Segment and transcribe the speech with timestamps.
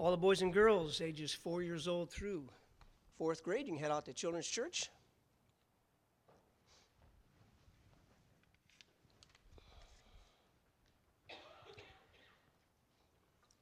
[0.00, 2.48] All the boys and girls ages four years old through
[3.18, 4.88] fourth grade, you can head out to Children's Church.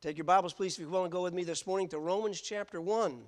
[0.01, 2.41] Take your Bibles, please, if you want to go with me this morning to Romans
[2.41, 3.20] chapter 1.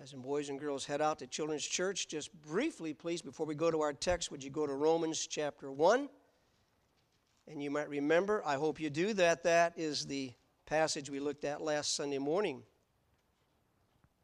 [0.00, 3.56] As in boys and girls head out to Children's Church, just briefly, please, before we
[3.56, 6.08] go to our text, would you go to Romans chapter 1?
[7.48, 10.32] And you might remember, I hope you do, that that is the
[10.70, 12.62] passage we looked at last Sunday morning.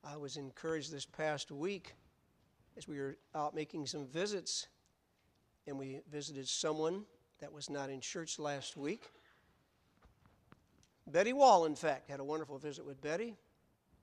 [0.04, 1.94] I was encouraged this past week
[2.76, 4.68] as we were out making some visits,
[5.66, 7.02] and we visited someone
[7.40, 9.10] that was not in church last week.
[11.08, 13.34] Betty Wall, in fact, had a wonderful visit with Betty,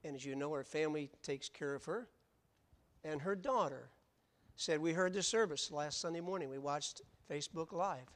[0.04, 2.08] and as you know, her family takes care of her.
[3.04, 3.88] And her daughter
[4.56, 6.50] said, We heard the service last Sunday morning.
[6.50, 7.00] We watched
[7.30, 8.10] Facebook Live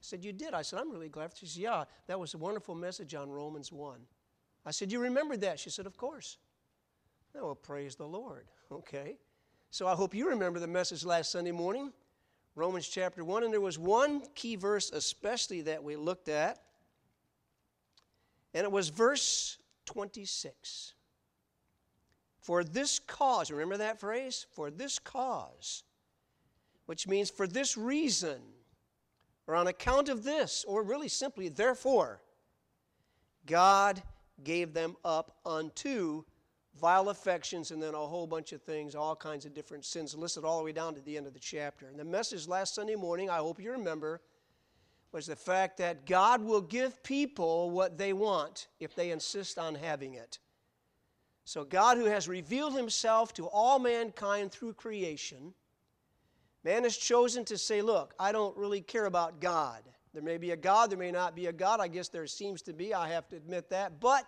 [0.00, 0.54] said, You did?
[0.54, 1.32] I said, I'm really glad.
[1.34, 3.98] She said, Yeah, that was a wonderful message on Romans 1.
[4.64, 5.58] I said, You remembered that?
[5.58, 6.38] She said, Of course.
[7.36, 8.46] Oh, well, praise the Lord.
[8.70, 9.16] Okay.
[9.70, 11.90] So I hope you remember the message last Sunday morning,
[12.54, 13.44] Romans chapter 1.
[13.44, 16.58] And there was one key verse, especially that we looked at,
[18.52, 20.92] and it was verse 26.
[22.40, 24.46] For this cause, remember that phrase?
[24.52, 25.82] For this cause,
[26.86, 28.40] which means for this reason
[29.48, 32.20] or on account of this, or really simply, therefore,
[33.46, 34.02] God
[34.44, 36.22] gave them up unto
[36.78, 40.44] vile affections, and then a whole bunch of things, all kinds of different sins listed
[40.44, 41.88] all the way down to the end of the chapter.
[41.88, 44.20] And the message last Sunday morning, I hope you remember,
[45.12, 49.74] was the fact that God will give people what they want if they insist on
[49.74, 50.38] having it.
[51.44, 55.54] So, God, who has revealed himself to all mankind through creation,
[56.68, 59.80] Man has chosen to say, Look, I don't really care about God.
[60.12, 61.80] There may be a God, there may not be a God.
[61.80, 62.92] I guess there seems to be.
[62.92, 64.00] I have to admit that.
[64.00, 64.26] But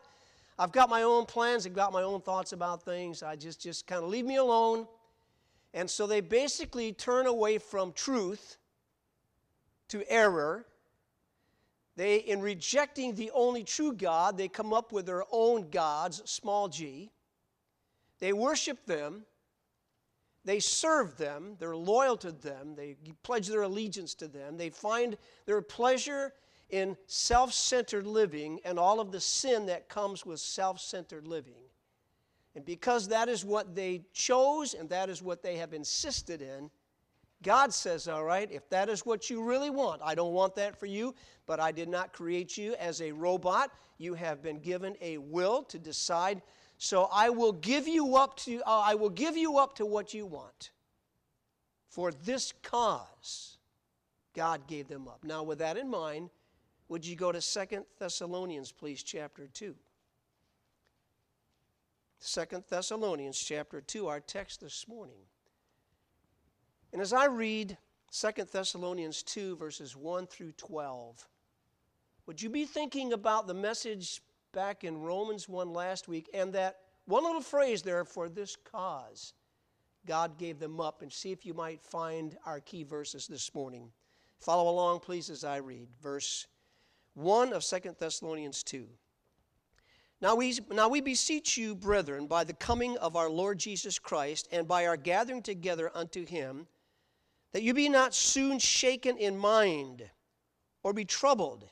[0.59, 3.23] I've got my own plans, I've got my own thoughts about things.
[3.23, 4.89] I just, just kind of leave me alone.
[5.75, 8.57] And so they basically turn away from truth
[9.89, 10.65] to error.
[11.97, 16.69] They, in rejecting the only true God, they come up with their own gods, small
[16.69, 17.11] g.
[18.19, 19.27] They worship them.
[20.45, 25.17] They serve them, they're loyal to them, they pledge their allegiance to them, they find
[25.45, 26.33] their pleasure
[26.71, 31.63] in self centered living and all of the sin that comes with self centered living.
[32.55, 36.71] And because that is what they chose and that is what they have insisted in,
[37.43, 40.79] God says, All right, if that is what you really want, I don't want that
[40.79, 41.15] for you,
[41.47, 43.71] but I did not create you as a robot.
[43.99, 46.43] You have been given a will to decide
[46.83, 50.15] so I will give you up to uh, I will give you up to what
[50.15, 50.71] you want.
[51.91, 53.59] For this cause
[54.35, 55.23] God gave them up.
[55.23, 56.31] Now with that in mind,
[56.89, 59.75] would you go to Second Thessalonians please chapter 2?
[62.19, 65.27] Second Thessalonians chapter 2 our text this morning.
[66.95, 67.77] And as I read
[68.11, 71.29] Second Thessalonians 2 verses 1 through 12,
[72.25, 74.23] would you be thinking about the message
[74.53, 79.33] back in Romans 1 last week, and that one little phrase there, for this cause,
[80.07, 81.03] God gave them up.
[81.03, 83.91] And see if you might find our key verses this morning.
[84.39, 85.89] Follow along, please, as I read.
[86.03, 86.47] Verse
[87.15, 88.87] 1 of Second Thessalonians 2.
[90.23, 94.49] Now we, now we beseech you, brethren, by the coming of our Lord Jesus Christ,
[94.53, 96.67] and by our gathering together unto him,
[97.53, 100.09] that you be not soon shaken in mind,
[100.83, 101.69] or be troubled,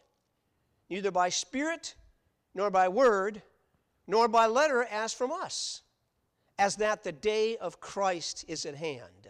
[0.90, 1.94] neither by spirit,
[2.58, 3.40] nor by word,
[4.08, 5.82] nor by letter as from us,
[6.58, 9.28] as that the day of Christ is at hand.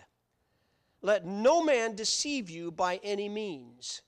[1.02, 4.00] Let no man deceive you by any means,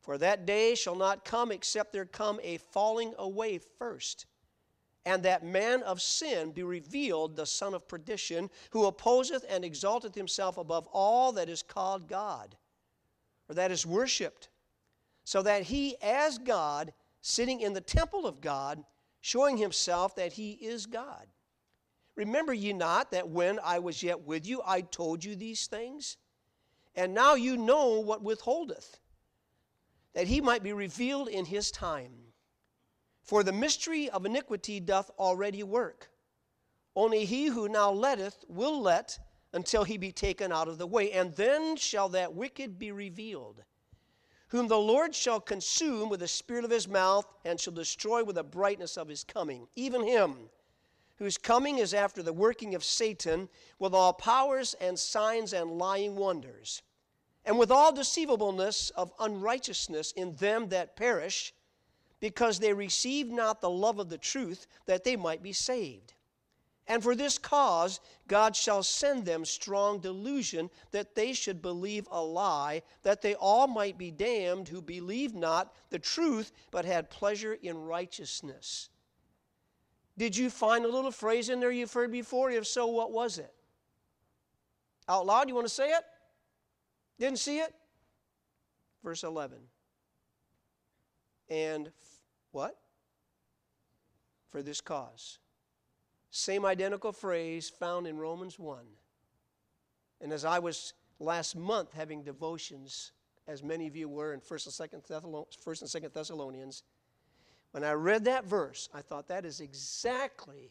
[0.00, 4.26] for that day shall not come except there come a falling away first,
[5.04, 10.14] and that man of sin be revealed, the son of perdition, who opposeth and exalteth
[10.14, 12.54] himself above all that is called God,
[13.48, 14.50] or that is worshipped,
[15.24, 18.82] so that he, as God, sitting in the temple of God,
[19.20, 21.26] showing himself that he is God.
[22.14, 26.16] Remember ye not that when I was yet with you, I told you these things?
[26.94, 28.98] And now you know what withholdeth,
[30.14, 32.12] that he might be revealed in his time.
[33.22, 36.10] For the mystery of iniquity doth already work.
[36.96, 39.18] Only he who now letteth will let
[39.52, 43.62] until he be taken out of the way, and then shall that wicked be revealed
[44.48, 48.36] whom the Lord shall consume with the spirit of his mouth and shall destroy with
[48.36, 50.48] the brightness of his coming, even him
[51.18, 53.48] whose coming is after the working of Satan
[53.78, 56.82] with all powers and signs and lying wonders,
[57.44, 61.52] and with all deceivableness of unrighteousness in them that perish,
[62.20, 66.14] because they received not the love of the truth that they might be saved.
[66.88, 72.22] And for this cause, God shall send them strong delusion that they should believe a
[72.22, 77.58] lie, that they all might be damned who believed not the truth, but had pleasure
[77.62, 78.88] in righteousness.
[80.16, 82.50] Did you find a little phrase in there you've heard before?
[82.50, 83.52] If so, what was it?
[85.06, 86.02] Out loud, you want to say it?
[87.18, 87.74] Didn't see it?
[89.04, 89.58] Verse 11.
[91.50, 91.92] And f-
[92.50, 92.78] what?
[94.50, 95.38] For this cause.
[96.30, 98.84] Same identical phrase found in Romans 1.
[100.20, 103.12] And as I was last month having devotions,
[103.46, 106.82] as many of you were in 1st and 2nd, First and 2nd Thessalonians,
[107.70, 110.70] when I read that verse, I thought that is exactly,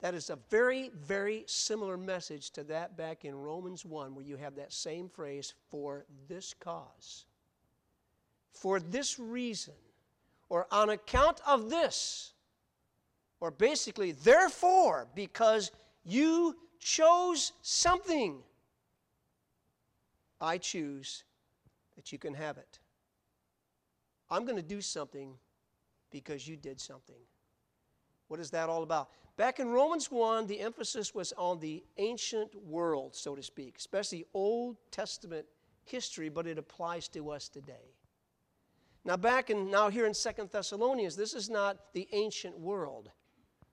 [0.00, 4.36] that is a very, very similar message to that back in Romans 1, where you
[4.36, 7.26] have that same phrase, for this cause.
[8.52, 9.74] For this reason,
[10.48, 12.32] or on account of this,
[13.40, 15.70] or basically, therefore, because
[16.04, 18.42] you chose something,
[20.40, 21.24] I choose
[21.96, 22.78] that you can have it.
[24.30, 25.34] I'm going to do something
[26.10, 27.16] because you did something.
[28.28, 29.10] What is that all about?
[29.36, 34.24] Back in Romans 1, the emphasis was on the ancient world, so to speak, especially
[34.34, 35.46] Old Testament
[35.84, 37.94] history, but it applies to us today.
[39.04, 43.10] Now, back in now here in Second Thessalonians, this is not the ancient world.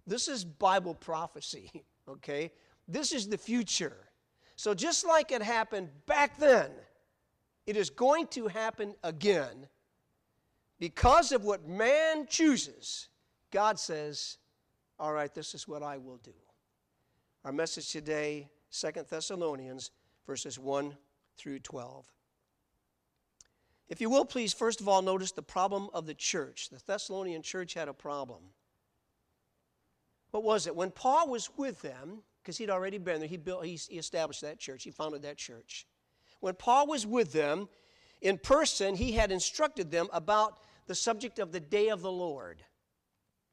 [0.07, 2.51] This is Bible prophecy, okay?
[2.87, 3.97] This is the future.
[4.55, 6.71] So, just like it happened back then,
[7.67, 9.67] it is going to happen again.
[10.79, 13.09] Because of what man chooses,
[13.51, 14.37] God says,
[14.97, 16.33] All right, this is what I will do.
[17.43, 19.91] Our message today, Second Thessalonians,
[20.25, 20.95] verses 1
[21.37, 22.05] through 12.
[23.89, 26.69] If you will, please, first of all, notice the problem of the church.
[26.69, 28.41] The Thessalonian church had a problem.
[30.31, 30.75] What was it?
[30.75, 34.59] When Paul was with them, because he'd already been there, he, built, he established that
[34.59, 35.87] church, he founded that church.
[36.39, 37.69] When Paul was with them
[38.21, 42.63] in person, he had instructed them about the subject of the day of the Lord.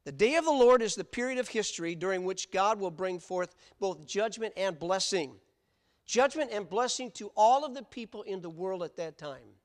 [0.05, 3.19] The day of the Lord is the period of history during which God will bring
[3.19, 5.35] forth both judgment and blessing.
[6.05, 9.57] Judgment and blessing to all of the people in the world at that time.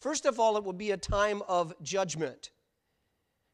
[0.00, 2.50] First of all, it will be a time of judgment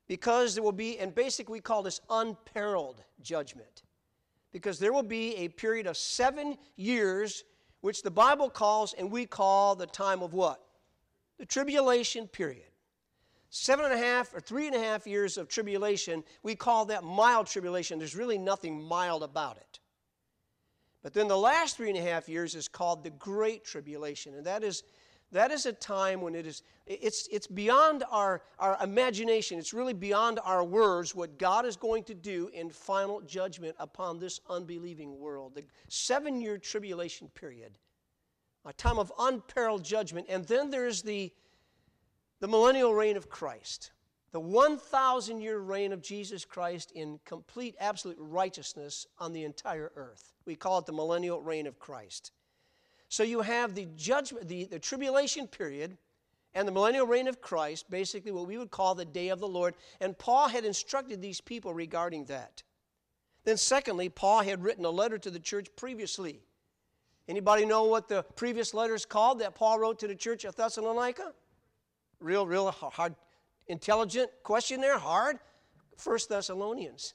[0.08, 3.82] because there will be, and basically we call this unparalleled judgment,
[4.50, 7.44] because there will be a period of seven years,
[7.82, 10.60] which the Bible calls, and we call the time of what?
[11.38, 12.64] The tribulation period.
[13.50, 17.04] Seven and a half or three and a half years of tribulation, we call that
[17.04, 17.98] mild tribulation.
[17.98, 19.80] There's really nothing mild about it.
[21.02, 24.44] But then the last three and a half years is called the Great Tribulation, and
[24.46, 24.82] that is
[25.32, 29.92] that is a time when it is it's, it's beyond our, our imagination it's really
[29.92, 35.18] beyond our words what god is going to do in final judgment upon this unbelieving
[35.18, 37.78] world the seven year tribulation period
[38.64, 41.32] a time of unparalleled judgment and then there's the
[42.40, 43.90] the millennial reign of christ
[44.30, 50.34] the 1,000 year reign of Jesus Christ in complete, absolute righteousness on the entire earth.
[50.44, 52.32] We call it the millennial reign of Christ.
[53.08, 55.96] So you have the judgment, the, the tribulation period,
[56.54, 59.48] and the millennial reign of Christ, basically what we would call the day of the
[59.48, 59.74] Lord.
[60.00, 62.62] And Paul had instructed these people regarding that.
[63.44, 66.40] Then, secondly, Paul had written a letter to the church previously.
[67.28, 70.56] Anybody know what the previous letter is called that Paul wrote to the church of
[70.56, 71.32] Thessalonica?
[72.20, 73.14] Real, real hard,
[73.68, 75.38] intelligent question there, hard.
[75.96, 77.14] First Thessalonians.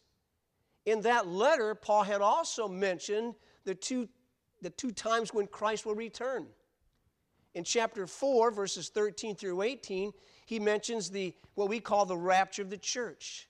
[0.86, 4.08] In that letter, Paul had also mentioned the two
[4.64, 6.48] the two times when Christ will return.
[7.54, 10.12] In chapter 4, verses 13 through 18,
[10.46, 13.48] he mentions the what we call the rapture of the church.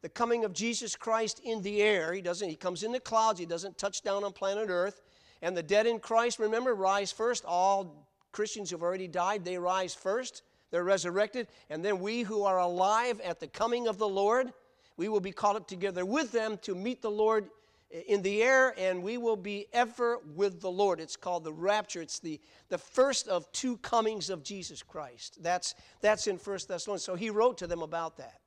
[0.00, 2.12] The coming of Jesus Christ in the air.
[2.12, 5.02] He doesn't, he comes in the clouds, he doesn't touch down on planet Earth.
[5.42, 7.44] And the dead in Christ, remember, rise first.
[7.44, 10.42] All Christians who've already died, they rise first.
[10.70, 11.48] They're resurrected.
[11.68, 14.52] And then we who are alive at the coming of the Lord,
[14.96, 17.50] we will be caught up together with them to meet the Lord
[17.92, 21.00] in the air and we will be ever with the Lord.
[21.00, 22.00] It's called the rapture.
[22.00, 25.38] It's the, the first of two comings of Jesus Christ.
[25.42, 27.04] That's, that's in First Thessalonians.
[27.04, 28.40] So he wrote to them about that.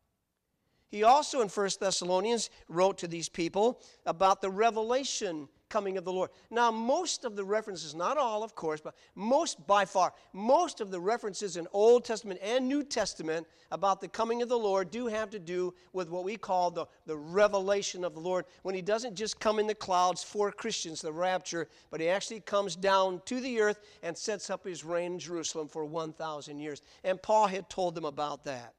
[0.88, 6.12] He also in First Thessalonians wrote to these people about the revelation coming of the
[6.12, 6.30] Lord.
[6.50, 10.92] Now, most of the references, not all, of course, but most by far, most of
[10.92, 15.08] the references in Old Testament and New Testament about the coming of the Lord do
[15.08, 18.82] have to do with what we call the, the revelation of the Lord, when He
[18.82, 23.22] doesn't just come in the clouds for Christians, the rapture, but He actually comes down
[23.26, 26.82] to the earth and sets up His reign in Jerusalem for 1,000 years.
[27.04, 28.74] And Paul had told them about that.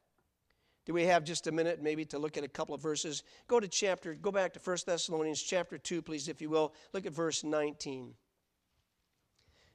[0.87, 3.25] Do we have just a minute maybe to look at a couple of verses?
[3.49, 6.73] Go to chapter, go back to 1 Thessalonians chapter 2, please, if you will.
[6.93, 8.15] Look at verse 19.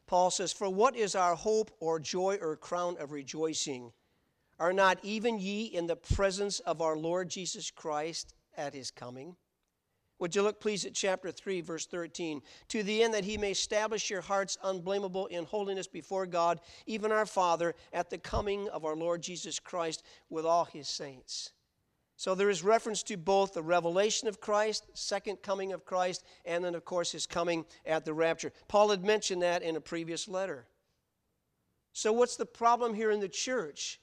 [0.08, 3.92] Paul says, For what is our hope or joy or crown of rejoicing?
[4.58, 9.36] Are not even ye in the presence of our Lord Jesus Christ at his coming?
[10.22, 12.44] Would you look, please, at chapter 3, verse 13?
[12.68, 17.12] To the end that he may establish your hearts unblameable in holiness before God, even
[17.12, 21.54] our Father, at the coming of our Lord Jesus Christ with all his saints.
[22.18, 26.64] So there is reference to both the revelation of Christ, second coming of Christ, and
[26.64, 28.54] then, of course, his coming at the rapture.
[28.68, 30.68] Paul had mentioned that in a previous letter.
[31.94, 34.00] So, what's the problem here in the church?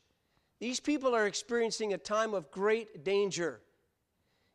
[0.59, 3.61] These people are experiencing a time of great danger.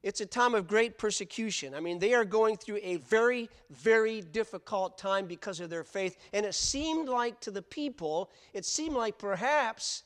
[0.04, 1.74] It's a time of great persecution.
[1.74, 6.18] I mean, they are going through a very, very difficult time because of their faith.
[6.34, 10.04] And it seemed like to the people, it seemed like perhaps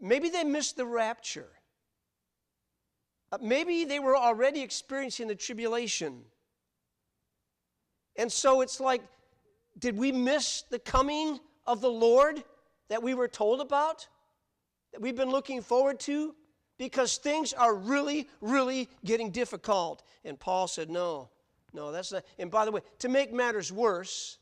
[0.00, 1.48] maybe they missed the rapture.
[3.30, 6.22] Uh, maybe they were already experiencing the tribulation.
[8.16, 9.02] And so it's like,
[9.78, 12.42] did we miss the coming of the Lord
[12.88, 14.08] that we were told about?
[14.92, 16.34] That we've been looking forward to?
[16.82, 20.02] Because things are really, really getting difficult.
[20.24, 21.28] And Paul said, No,
[21.72, 22.24] no, that's not.
[22.40, 24.38] And by the way, to make matters worse,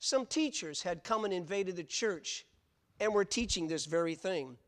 [0.00, 2.44] some teachers had come and invaded the church
[3.00, 4.58] and were teaching this very thing.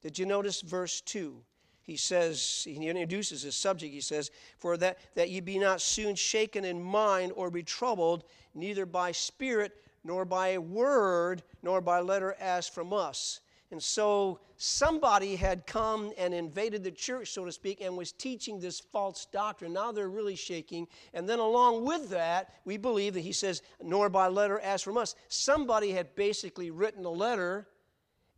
[0.00, 1.42] Did you notice verse 2?
[1.82, 3.92] He says, he introduces his subject.
[3.92, 8.22] He says, For that, that ye be not soon shaken in mind or be troubled,
[8.54, 9.72] neither by spirit,
[10.04, 13.40] nor by a word, nor by letter as from us
[13.72, 18.60] and so somebody had come and invaded the church, so to speak, and was teaching
[18.60, 19.72] this false doctrine.
[19.72, 20.86] Now they're really shaking.
[21.14, 24.98] And then along with that, we believe that he says, nor by letter as from
[24.98, 25.14] us.
[25.28, 27.66] Somebody had basically written a letter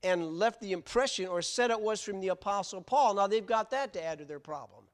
[0.04, 3.14] and left the impression or said it was from the Apostle Paul.
[3.14, 4.84] Now they've got that to add to their problem.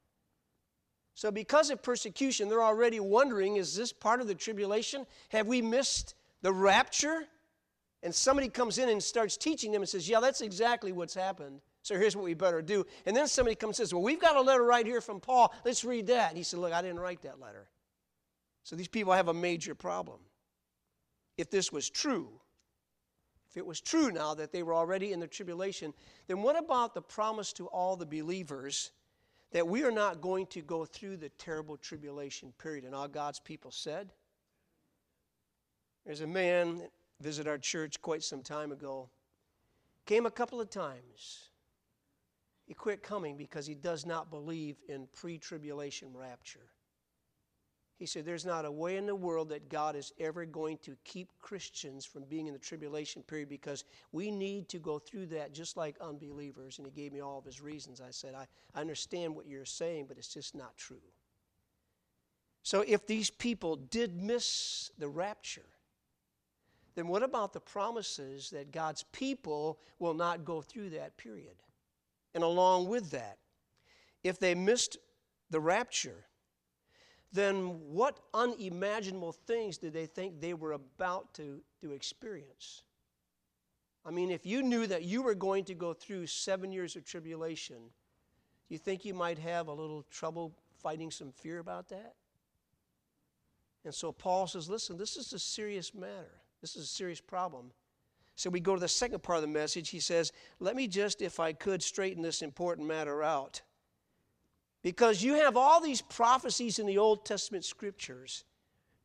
[1.14, 5.06] So, because of persecution, they're already wondering is this part of the tribulation?
[5.28, 7.26] Have we missed the rapture?
[8.02, 11.60] And somebody comes in and starts teaching them and says, Yeah, that's exactly what's happened.
[11.82, 12.84] So here's what we better do.
[13.06, 15.52] And then somebody comes and says, Well, we've got a letter right here from Paul.
[15.64, 16.30] Let's read that.
[16.30, 17.68] And he said, Look, I didn't write that letter.
[18.62, 20.20] So these people have a major problem.
[21.36, 22.28] If this was true,
[23.50, 25.92] if it was true now that they were already in the tribulation,
[26.26, 28.92] then what about the promise to all the believers
[29.52, 32.84] that we are not going to go through the terrible tribulation period?
[32.84, 34.12] And all God's people said,
[36.06, 36.82] There's a man
[37.20, 39.08] visit our church quite some time ago.
[40.06, 41.50] Came a couple of times.
[42.66, 46.70] He quit coming because he does not believe in pre tribulation rapture.
[48.00, 50.96] He said, There's not a way in the world that God is ever going to
[51.04, 55.52] keep Christians from being in the tribulation period because we need to go through that
[55.52, 56.78] just like unbelievers.
[56.78, 58.00] And he gave me all of his reasons.
[58.00, 61.02] I said, I, I understand what you're saying, but it's just not true.
[62.62, 65.68] So if these people did miss the rapture,
[66.94, 71.56] then what about the promises that God's people will not go through that period?
[72.34, 73.38] And along with that,
[74.22, 74.98] if they missed
[75.50, 76.26] the rapture,
[77.32, 82.82] then what unimaginable things did they think they were about to, to experience?
[84.04, 87.04] I mean, if you knew that you were going to go through seven years of
[87.04, 92.14] tribulation, do you think you might have a little trouble fighting some fear about that?
[93.84, 96.42] And so Paul says, listen, this is a serious matter.
[96.60, 97.70] This is a serious problem.
[98.36, 99.90] So we go to the second part of the message.
[99.90, 103.62] He says, Let me just, if I could, straighten this important matter out.
[104.82, 108.44] Because you have all these prophecies in the Old Testament scriptures.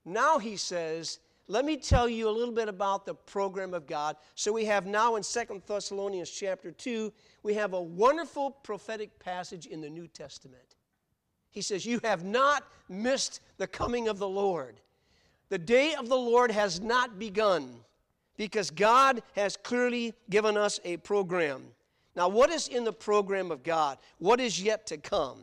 [0.06, 4.16] Now he says, let me tell you a little bit about the program of God.
[4.34, 9.68] So we have now in Second Thessalonians chapter 2, we have a wonderful prophetic passage
[9.68, 10.76] in the New Testament.
[11.52, 14.82] He says, You have not missed the coming of the Lord.
[15.50, 17.70] The day of the Lord has not begun
[18.38, 21.64] because God has clearly given us a program.
[22.16, 23.98] Now, what is in the program of God?
[24.20, 25.38] What is yet to come?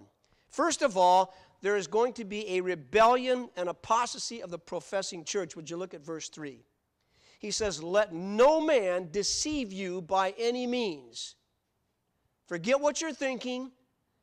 [0.48, 5.24] First of all, there is going to be a rebellion and apostasy of the professing
[5.24, 5.54] church.
[5.54, 6.58] Would you look at verse 3?
[7.38, 11.36] He says, Let no man deceive you by any means.
[12.46, 13.70] Forget what you're thinking.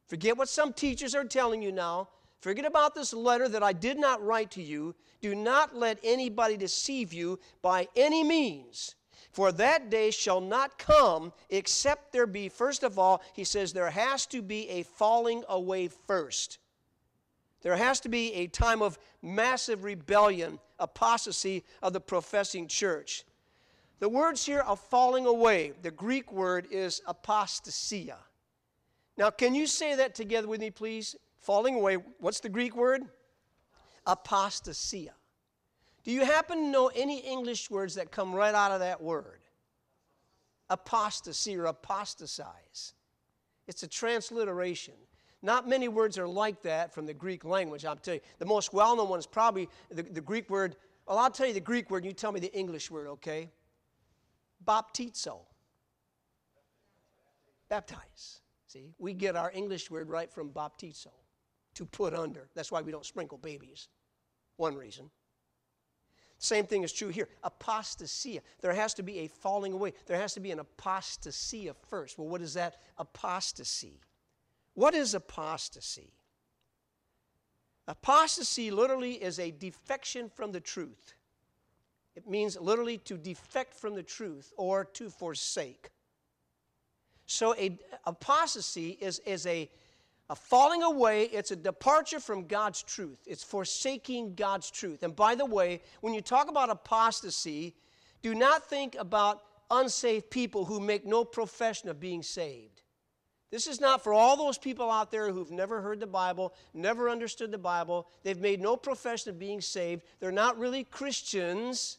[0.07, 2.09] Forget what some teachers are telling you now.
[2.39, 4.95] Forget about this letter that I did not write to you.
[5.21, 8.95] Do not let anybody deceive you by any means.
[9.31, 13.89] For that day shall not come except there be, first of all, he says, there
[13.89, 16.59] has to be a falling away first.
[17.61, 23.25] There has to be a time of massive rebellion, apostasy of the professing church.
[23.99, 28.15] The words here of falling away, the Greek word is apostasia.
[29.17, 31.17] Now, can you say that together with me, please?
[31.39, 31.95] Falling away.
[32.19, 33.03] What's the Greek word?
[34.05, 35.13] Apostasia.
[36.03, 39.41] Do you happen to know any English words that come right out of that word?
[40.69, 42.93] Apostasy or apostatize.
[43.67, 44.95] It's a transliteration.
[45.41, 48.29] Not many words are like that from the Greek language, I'm telling you.
[48.39, 50.75] The most well known one is probably the, the Greek word.
[51.07, 53.49] Well, I'll tell you the Greek word, and you tell me the English word, okay?
[54.65, 55.39] Baptizo.
[57.69, 58.41] Baptize.
[58.67, 61.11] See, we get our English word right from baptizo,
[61.79, 62.49] to put under.
[62.55, 63.87] That's why we don't sprinkle babies.
[64.57, 65.09] One reason.
[66.37, 67.29] Same thing is true here.
[67.41, 68.41] Apostasia.
[68.59, 69.93] There has to be a falling away.
[70.05, 72.17] There has to be an apostasia first.
[72.17, 74.01] Well, what is that apostasy?
[74.73, 76.11] What is apostasy?
[77.87, 81.13] Apostasy literally is a defection from the truth.
[82.17, 85.91] It means literally to defect from the truth or to forsake.
[87.25, 89.69] So, a, apostasy is, is a,
[90.29, 93.19] a falling away, it's a departure from God's truth.
[93.25, 95.01] It's forsaking God's truth.
[95.03, 97.75] And by the way, when you talk about apostasy,
[98.21, 102.81] do not think about unsaved people who make no profession of being saved.
[103.51, 107.09] This is not for all those people out there who've never heard the Bible, never
[107.09, 111.97] understood the Bible, they've made no profession of being saved, they're not really Christians,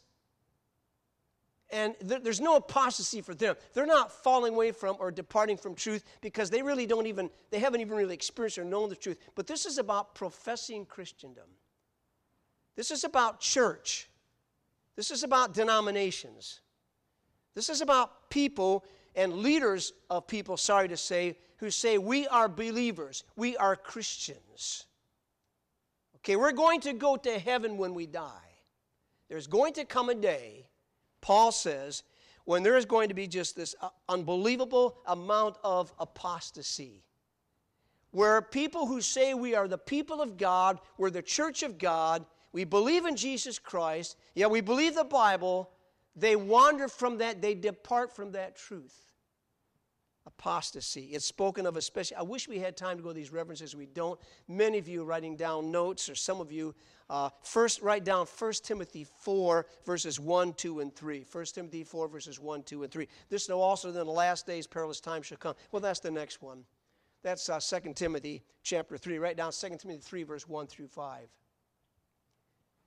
[1.73, 3.55] and there's no apostasy for them.
[3.75, 7.59] They're not falling away from or departing from truth because they really don't even, they
[7.59, 9.19] haven't even really experienced or known the truth.
[9.35, 11.47] But this is about professing Christendom.
[12.77, 14.09] This is about church.
[14.97, 16.61] This is about denominations.
[17.55, 18.85] This is about people
[19.15, 24.87] and leaders of people, sorry to say, who say, We are believers, we are Christians.
[26.17, 28.29] Okay, we're going to go to heaven when we die.
[29.29, 30.67] There's going to come a day,
[31.21, 32.03] Paul says,
[32.45, 37.05] when there is going to be just this uh, unbelievable amount of apostasy.
[38.11, 42.27] Where people who say we are the people of God, we're the church of God,
[42.53, 45.71] we believe in Jesus Christ, yeah, we believe the Bible,
[46.17, 48.97] they wander from that, they depart from that truth.
[50.27, 51.11] Apostasy.
[51.13, 52.17] It's spoken of especially.
[52.17, 53.75] I wish we had time to go to these references.
[53.75, 54.19] We don't.
[54.49, 56.75] Many of you writing down notes, or some of you,
[57.11, 61.27] uh, first write down 1 Timothy 4, verses 1, 2, and 3.
[61.31, 63.09] 1 Timothy 4, verses 1, 2, and 3.
[63.29, 65.57] This know also that in the last days perilous times shall come.
[65.73, 66.65] Well, that's the next one.
[67.25, 69.19] That's uh, 2 Timothy chapter 3.
[69.19, 71.29] Write down 2 Timothy 3, verse 1 through 5.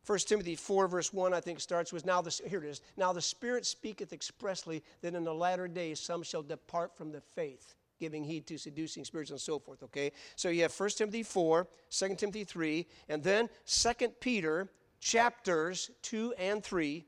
[0.06, 2.82] 1 Timothy 4, verse 1, I think, starts with Now the, here it is.
[2.96, 7.22] Now the Spirit speaketh expressly that in the latter days some shall depart from the
[7.22, 9.82] faith, giving heed to seducing spirits and so forth.
[9.82, 10.12] Okay?
[10.36, 16.34] So you have 1 Timothy 4, 2 Timothy 3, and then 2 Peter chapters 2
[16.38, 17.06] and 3,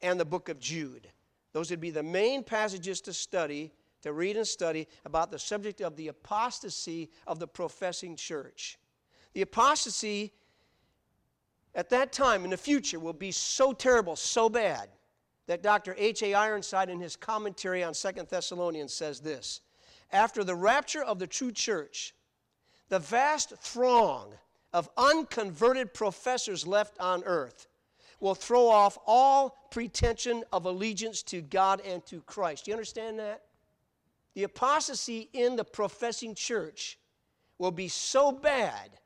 [0.00, 1.06] and the book of Jude.
[1.52, 5.82] Those would be the main passages to study, to read and study about the subject
[5.82, 8.78] of the apostasy of the professing church.
[9.34, 10.32] The apostasy
[11.74, 14.88] at that time in the future will be so terrible, so bad,
[15.46, 15.94] that Dr.
[15.98, 16.32] H.A.
[16.32, 19.60] Ironside, in his commentary on Second Thessalonians, says this
[20.12, 22.14] After the rapture of the true church,
[22.88, 24.32] the vast throng
[24.72, 27.66] of unconverted professors left on earth
[28.20, 32.64] will throw off all pretension of allegiance to God and to Christ.
[32.64, 33.42] Do you understand that?
[34.34, 36.98] The apostasy in the professing church
[37.58, 38.98] will be so bad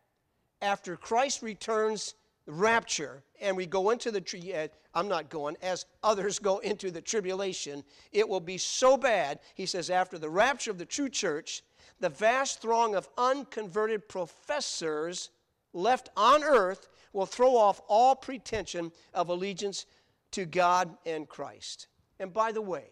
[0.61, 2.15] after Christ returns
[2.51, 6.91] rapture and we go into the tree eh, i'm not going as others go into
[6.91, 7.83] the tribulation
[8.13, 11.63] it will be so bad he says after the rapture of the true church
[12.01, 15.31] the vast throng of unconverted professors
[15.73, 19.87] left on earth will throw off all pretension of allegiance
[20.31, 21.89] to god and christ.
[22.19, 22.87] And by the way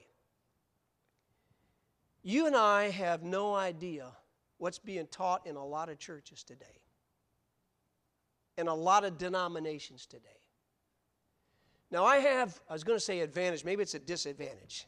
[2.23, 4.07] you and i have no idea
[4.59, 6.83] what's being taught in a lot of churches today
[8.59, 10.29] in a lot of denominations today.
[11.91, 14.87] Now, I have, I was going to say advantage, maybe it's a disadvantage.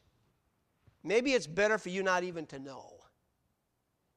[1.02, 2.92] Maybe it's better for you not even to know.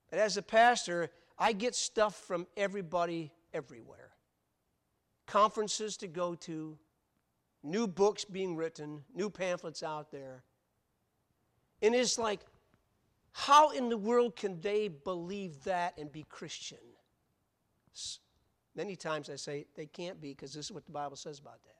[0.10, 4.14] But as a pastor, I get stuff from everybody everywhere
[5.26, 6.78] conferences to go to,
[7.64, 10.44] new books being written, new pamphlets out there.
[11.82, 12.42] And it's like,
[13.32, 16.78] how in the world can they believe that and be Christian?
[18.76, 21.64] Many times I say they can't be because this is what the Bible says about
[21.64, 21.76] that.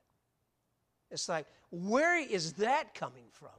[1.12, 3.50] It's like, where is that coming from?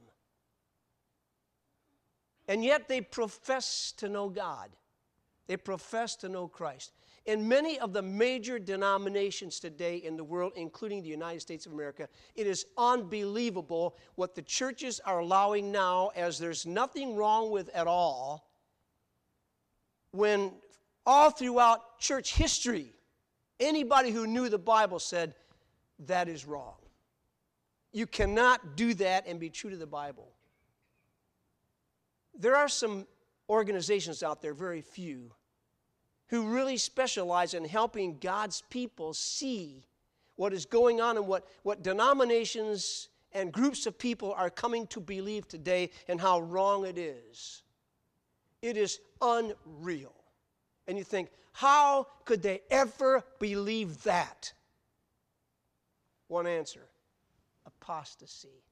[2.47, 4.69] And yet they profess to know God.
[5.47, 6.93] They profess to know Christ.
[7.25, 11.73] In many of the major denominations today in the world, including the United States of
[11.73, 17.69] America, it is unbelievable what the churches are allowing now, as there's nothing wrong with
[17.73, 18.47] at all
[20.15, 20.51] when
[21.05, 22.93] all throughout church history,
[23.59, 25.33] anybody who knew the Bible said,
[26.07, 26.75] that is wrong.
[27.91, 30.27] You cannot do that and be true to the Bible.
[32.37, 33.07] There are some
[33.49, 35.31] organizations out there, very few,
[36.27, 39.85] who really specialize in helping God's people see
[40.35, 44.99] what is going on and what, what denominations and groups of people are coming to
[44.99, 47.63] believe today and how wrong it is.
[48.61, 50.13] It is unreal.
[50.87, 54.53] And you think, how could they ever believe that?
[56.27, 56.87] One answer
[57.65, 58.63] apostasy.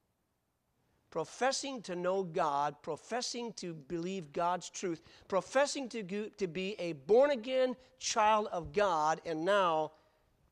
[1.09, 6.93] Professing to know God, professing to believe God's truth, professing to, go, to be a
[6.93, 9.91] born again child of God, and now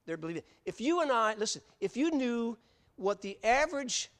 [0.06, 0.44] they're believing.
[0.66, 2.58] If you and I, listen, if you knew
[2.96, 4.12] what the average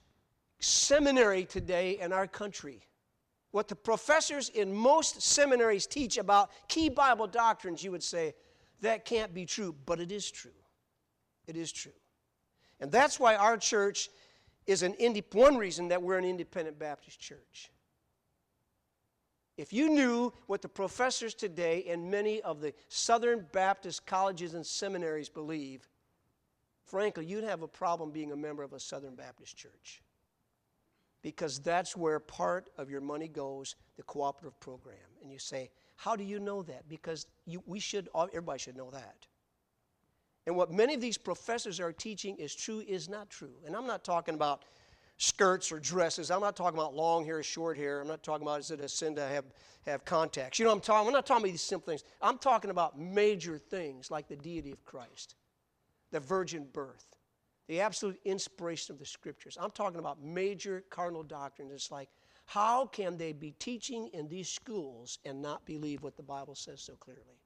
[0.60, 2.82] seminary today in our country,
[3.52, 8.34] what the professors in most seminaries teach about key Bible doctrines, you would say,
[8.82, 10.52] that can't be true, but it is true.
[11.48, 11.92] It is true.
[12.80, 14.10] And that's why our church
[14.66, 17.72] is an indi- one reason that we're an independent Baptist church.
[19.58, 24.66] If you knew what the professors today in many of the Southern Baptist colleges and
[24.66, 25.88] seminaries believe,
[26.86, 30.02] frankly, you'd have a problem being a member of a Southern Baptist church.
[31.22, 34.98] Because that's where part of your money goes, the cooperative program.
[35.22, 36.90] And you say, How do you know that?
[36.90, 39.28] Because you, we should, everybody should know that.
[40.48, 43.54] And what many of these professors are teaching is true is not true.
[43.66, 44.64] And I'm not talking about
[45.18, 46.32] skirts or dresses.
[46.32, 48.02] I'm not talking about long hair, short hair.
[48.02, 49.46] I'm not talking about is it a sin to have,
[49.86, 50.58] have contacts.
[50.58, 51.08] You know what I'm talking?
[51.08, 52.04] I'm not talking about these simple things.
[52.22, 55.36] I'm talking about major things like the deity of Christ,
[56.10, 57.11] the virgin birth,
[57.72, 59.58] the absolute inspiration of the scriptures.
[59.58, 61.72] I'm talking about major cardinal doctrines.
[61.72, 62.10] It's like,
[62.46, 66.82] how can they be teaching in these schools and not believe what the Bible says
[66.82, 67.40] so clearly?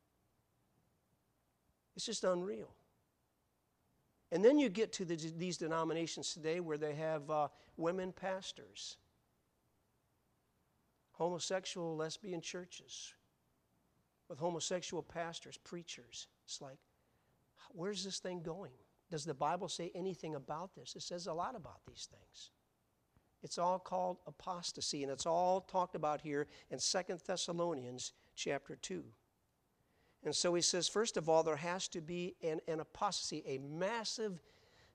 [1.95, 2.73] It's just unreal.
[4.31, 8.97] And then you get to the, these denominations today where they have uh, women pastors,
[11.11, 13.13] homosexual, lesbian churches
[14.27, 16.25] with homosexual pastors, preachers.
[16.47, 16.79] It's like,
[17.73, 18.71] where's this thing going?
[19.09, 20.95] Does the Bible say anything about this?
[20.95, 22.51] It says a lot about these things.
[23.43, 29.03] It's all called apostasy, and it's all talked about here in Second Thessalonians chapter 2.
[30.23, 33.59] And so he says, first of all, there has to be an, an apostasy, a
[33.59, 34.41] massive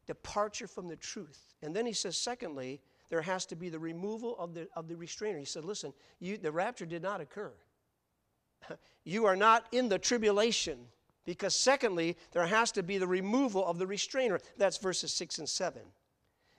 [0.06, 1.54] departure from the truth.
[1.62, 4.96] And then he says, secondly, there has to be the removal of the, of the
[4.96, 5.38] restrainer.
[5.38, 7.52] He said, listen, you, the rapture did not occur.
[9.04, 10.78] you are not in the tribulation.
[11.30, 14.40] Because, secondly, there has to be the removal of the restrainer.
[14.56, 15.80] That's verses 6 and 7.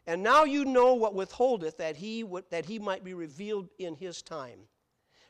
[0.07, 3.95] And now you know what withholdeth that he, would, that he might be revealed in
[3.95, 4.59] his time.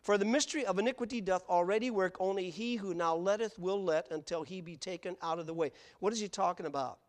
[0.04, 4.12] For the mystery of iniquity doth already work, only he who now letteth will let
[4.12, 5.72] until he be taken out of the way.
[6.02, 7.00] What is he talking about?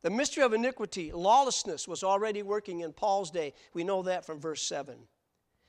[0.00, 3.52] The mystery of iniquity, lawlessness, was already working in Paul's day.
[3.74, 4.96] We know that from verse 7.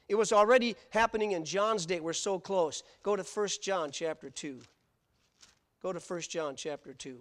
[0.08, 2.00] It was already happening in John's day.
[2.00, 2.82] We're so close.
[3.04, 4.62] Go to 1 John chapter 2.
[5.82, 7.20] Go to 1 John chapter 2.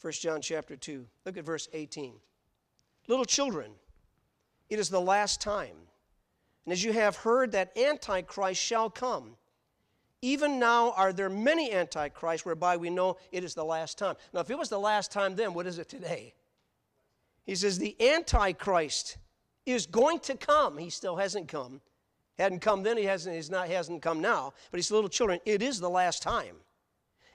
[0.00, 1.06] 1 John chapter 2.
[1.24, 2.14] Look at verse 18.
[3.08, 3.72] Little children,
[4.68, 5.76] it is the last time.
[6.64, 9.36] And as you have heard that Antichrist shall come,
[10.20, 14.16] even now are there many Antichrists whereby we know it is the last time.
[14.32, 16.34] Now, if it was the last time then, what is it today?
[17.44, 19.16] He says the Antichrist
[19.72, 20.78] is going to come.
[20.78, 21.80] He still hasn't come.
[22.38, 24.52] Hadn't come then, he hasn't, he's not, hasn't come now.
[24.70, 25.40] But he's little children.
[25.44, 26.56] It is the last time.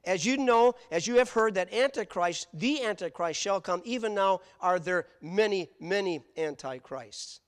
[0.06, 3.82] As you know, as you have heard, that Antichrist, the Antichrist, shall come.
[3.86, 7.41] Even now are there many, many Antichrists.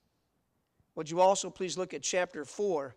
[0.94, 2.94] Would you also please look at chapter 4,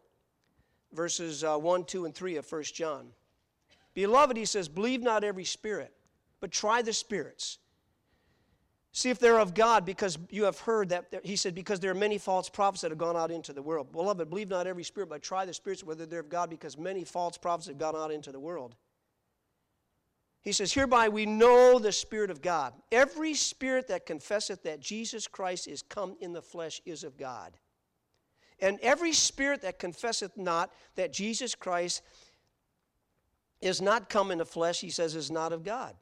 [0.93, 3.07] verses uh, 1, 2, and 3 of 1 John?
[3.93, 5.93] Beloved, he says, believe not every spirit,
[6.39, 7.57] but try the spirits.
[8.99, 11.95] See if they're of God, because you have heard that, he said, because there are
[11.95, 13.93] many false prophets that have gone out into the world.
[13.93, 17.05] Beloved, believe not every spirit, but try the spirits whether they're of God, because many
[17.05, 18.75] false prophets have gone out into the world.
[20.41, 22.73] He says, Hereby we know the Spirit of God.
[22.91, 27.53] Every spirit that confesseth that Jesus Christ is come in the flesh is of God.
[28.59, 32.01] And every spirit that confesseth not that Jesus Christ
[33.61, 35.95] is not come in the flesh, he says, is not of God.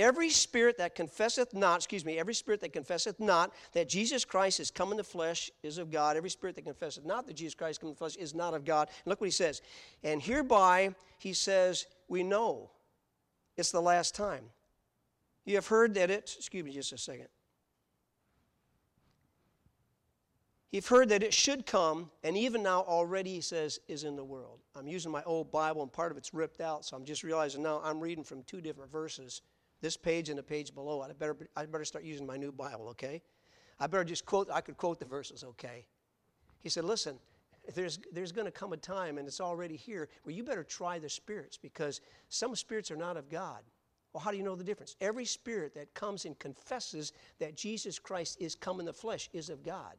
[0.00, 4.58] Every spirit that confesseth not, excuse me, every spirit that confesseth not that Jesus Christ
[4.58, 6.16] is come in the flesh is of God.
[6.16, 8.54] Every spirit that confesseth not that Jesus Christ is come in the flesh is not
[8.54, 8.88] of God.
[8.88, 9.60] And look what he says.
[10.02, 12.70] And hereby he says, we know
[13.58, 14.44] it's the last time.
[15.44, 17.28] You have heard that it, excuse me just a second.
[20.72, 24.24] You've heard that it should come, and even now already, he says, is in the
[24.24, 24.60] world.
[24.74, 27.62] I'm using my old Bible, and part of it's ripped out, so I'm just realizing
[27.62, 29.42] now I'm reading from two different verses
[29.80, 31.02] this page and the page below.
[31.02, 33.22] I better, I better start using my new Bible, okay?
[33.78, 35.86] I better just quote, I could quote the verses, okay?
[36.60, 37.18] He said, Listen,
[37.74, 40.98] there's, there's going to come a time, and it's already here, where you better try
[40.98, 43.62] the spirits because some spirits are not of God.
[44.12, 44.96] Well, how do you know the difference?
[45.00, 49.50] Every spirit that comes and confesses that Jesus Christ is come in the flesh is
[49.50, 49.94] of God.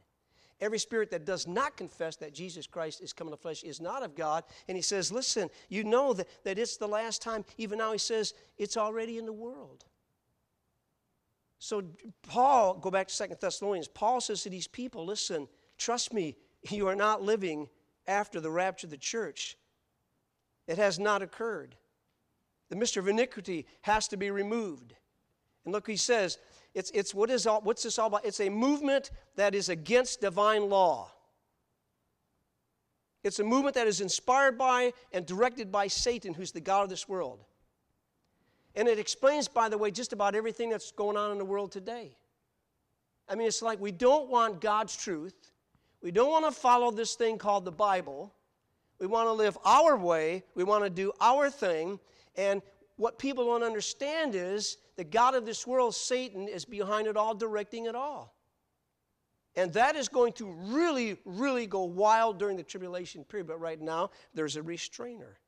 [0.61, 3.81] Every spirit that does not confess that Jesus Christ is come in the flesh is
[3.81, 4.43] not of God.
[4.67, 7.43] And he says, Listen, you know that, that it's the last time.
[7.57, 9.85] Even now, he says, it's already in the world.
[11.57, 11.83] So,
[12.27, 15.47] Paul, go back to Second Thessalonians, Paul says to these people, Listen,
[15.79, 16.37] trust me,
[16.69, 17.67] you are not living
[18.07, 19.57] after the rapture of the church.
[20.67, 21.75] It has not occurred.
[22.69, 24.93] The mystery of iniquity has to be removed.
[25.65, 26.37] And look, he says,
[26.73, 28.25] it's, it's what is all, what's this all about?
[28.25, 31.11] It's a movement that is against divine law.
[33.23, 36.89] It's a movement that is inspired by and directed by Satan, who's the God of
[36.89, 37.43] this world.
[38.75, 41.71] And it explains, by the way, just about everything that's going on in the world
[41.71, 42.15] today.
[43.27, 45.51] I mean, it's like we don't want God's truth.
[46.01, 48.33] We don't want to follow this thing called the Bible.
[48.99, 50.43] We want to live our way.
[50.55, 51.99] We want to do our thing.
[52.35, 52.61] And
[52.95, 57.33] what people don't understand is the God of this world, Satan, is behind it all,
[57.33, 58.35] directing it all.
[59.55, 63.47] And that is going to really, really go wild during the tribulation period.
[63.47, 65.39] But right now, there's a restrainer.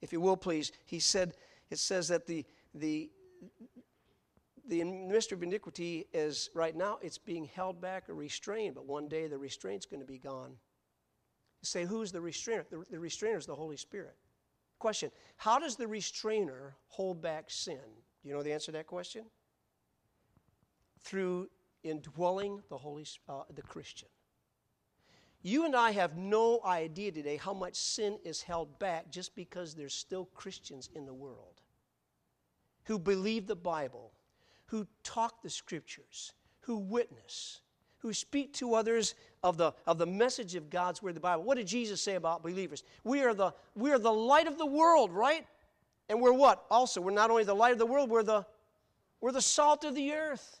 [0.00, 1.34] If you will, please, he said,
[1.70, 3.10] it says that the, the,
[4.66, 9.08] the mystery of iniquity is right now, it's being held back or restrained, but one
[9.08, 10.50] day the restraint's going to be gone.
[11.62, 12.64] You say, who's the restrainer?
[12.70, 14.16] The, the restrainer is the Holy Spirit.
[14.78, 17.78] Question How does the restrainer hold back sin?
[18.22, 19.24] Do you know the answer to that question?
[21.00, 21.48] Through
[21.82, 24.08] indwelling the Holy uh, the Christian.
[25.42, 29.74] You and I have no idea today how much sin is held back just because
[29.74, 31.62] there's still Christians in the world
[32.84, 34.12] who believe the Bible,
[34.66, 37.60] who talk the scriptures, who witness,
[37.98, 41.44] who speak to others of the, of the message of God's Word, the Bible.
[41.44, 42.82] What did Jesus say about believers?
[43.04, 45.46] We are, the, we are the light of the world, right?
[46.10, 46.66] And we're what?
[46.70, 48.44] Also, we're not only the light of the world, we're the,
[49.22, 50.60] we're the salt of the earth.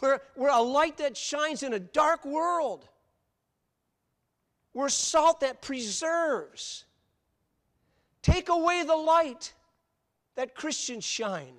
[0.00, 2.88] We're, we're a light that shines in a dark world.
[4.72, 6.84] We're salt that preserves.
[8.22, 9.52] Take away the light
[10.36, 11.54] that Christians shine.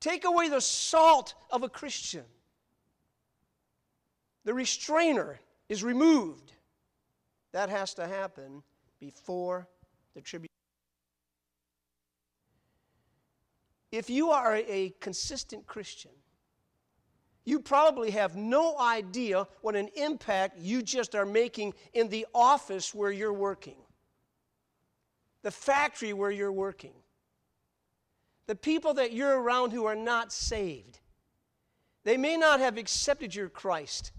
[0.00, 2.24] Take away the salt of a Christian
[4.48, 6.52] the restrainer is removed.
[7.52, 8.62] That has to happen
[8.98, 9.68] before
[10.14, 10.48] the tribulation.
[13.90, 16.10] If you are a consistent Christian,
[17.44, 22.94] you probably have no idea what an impact you just are making in the office
[22.94, 23.76] where you're working,
[25.42, 26.92] the factory where you're working,
[28.46, 31.00] the people that you're around who are not saved.
[32.04, 34.12] They may not have accepted your Christ,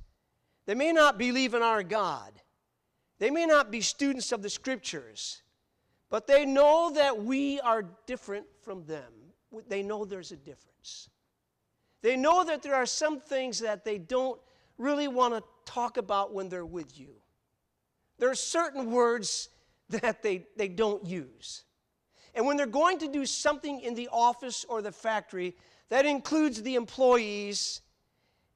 [0.66, 2.34] they may not believe in our God.
[3.20, 5.44] They may not be students of the scriptures,
[6.10, 9.19] but they know that we are different from them.
[9.68, 11.10] They know there's a difference.
[12.02, 14.40] They know that there are some things that they don't
[14.78, 17.10] really want to talk about when they're with you.
[18.18, 19.50] There are certain words
[19.90, 21.64] that they, they don't use.
[22.36, 25.56] And when they're going to do something in the office or the factory,
[25.90, 27.82] that includes the employees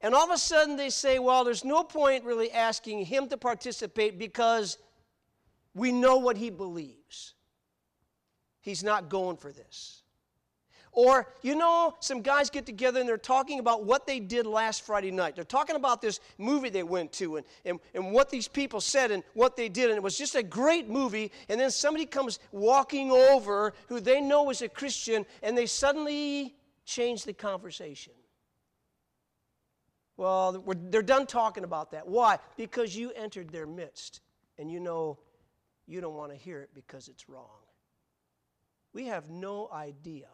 [0.04, 3.38] and all of a sudden they say, well, there's no point really asking him to
[3.38, 4.76] participate because
[5.74, 7.32] we know what he believes.
[8.60, 10.02] He's not going for this.
[10.94, 14.86] Or, you know, some guys get together and they're talking about what they did last
[14.86, 15.34] Friday night.
[15.34, 19.10] They're talking about this movie they went to and, and, and what these people said
[19.10, 19.90] and what they did.
[19.90, 21.32] And it was just a great movie.
[21.48, 26.54] And then somebody comes walking over who they know is a Christian and they suddenly
[26.84, 28.12] change the conversation.
[30.16, 32.06] Well, they're done talking about that.
[32.06, 32.38] Why?
[32.56, 34.20] Because you entered their midst
[34.58, 35.18] and you know
[35.88, 37.48] you don't want to hear it because it's wrong.
[38.92, 40.28] We have no idea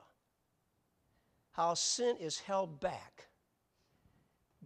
[1.60, 3.28] how sin is held back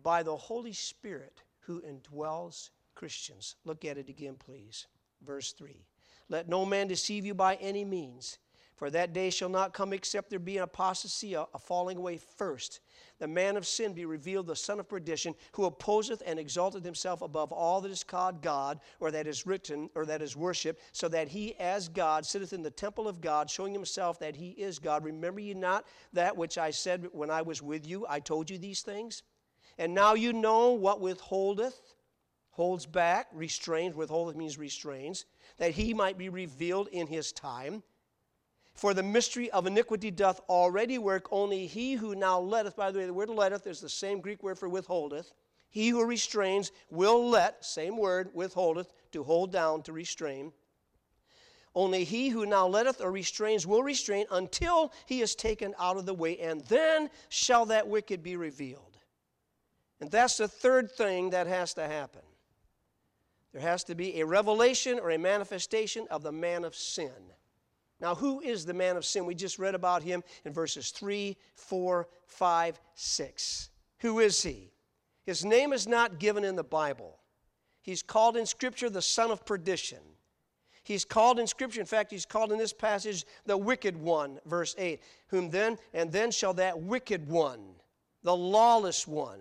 [0.00, 3.56] by the Holy Spirit who indwells Christians.
[3.64, 4.86] Look at it again, please.
[5.20, 5.74] Verse 3
[6.28, 8.38] Let no man deceive you by any means,
[8.76, 12.80] for that day shall not come except there be an apostasy, a, falling away first
[13.18, 17.22] the man of sin be revealed, the son of perdition, who opposeth and exalteth himself
[17.22, 21.08] above all that is called God, or that is written, or that is worshipped, so
[21.08, 24.78] that he as God sitteth in the temple of God, showing himself that he is
[24.78, 25.04] God.
[25.04, 28.04] Remember ye not that which I said when I was with you?
[28.08, 29.22] I told you these things?
[29.78, 31.94] And now you know what withholdeth,
[32.50, 35.24] holds back, restrains, withholdeth means restrains,
[35.58, 37.82] that he might be revealed in his time.
[38.74, 42.98] For the mystery of iniquity doth already work, only he who now letteth, by the
[42.98, 45.32] way, the word letteth is the same Greek word for withholdeth.
[45.70, 50.52] He who restrains will let, same word, withholdeth, to hold down, to restrain.
[51.74, 56.06] Only he who now letteth or restrains will restrain until he is taken out of
[56.06, 58.98] the way, and then shall that wicked be revealed.
[60.00, 62.22] And that's the third thing that has to happen.
[63.52, 67.32] There has to be a revelation or a manifestation of the man of sin.
[68.04, 69.24] Now, who is the man of sin?
[69.24, 73.70] We just read about him in verses 3, 4, 5, 6.
[74.00, 74.72] Who is he?
[75.24, 77.18] His name is not given in the Bible.
[77.80, 80.00] He's called in Scripture the son of perdition.
[80.82, 84.74] He's called in Scripture, in fact, he's called in this passage the wicked one, verse
[84.76, 85.00] 8.
[85.28, 87.62] Whom then, and then shall that wicked one,
[88.22, 89.40] the lawless one,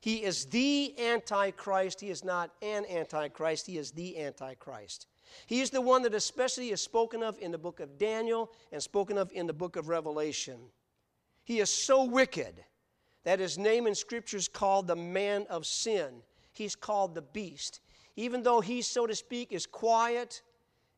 [0.00, 2.02] he is the Antichrist.
[2.02, 5.06] He is not an Antichrist, he is the Antichrist.
[5.46, 8.82] He is the one that especially is spoken of in the book of Daniel and
[8.82, 10.58] spoken of in the book of Revelation.
[11.44, 12.64] He is so wicked
[13.24, 16.22] that his name in Scripture is called the man of sin.
[16.52, 17.80] He's called the beast.
[18.16, 20.42] Even though he, so to speak, is quiet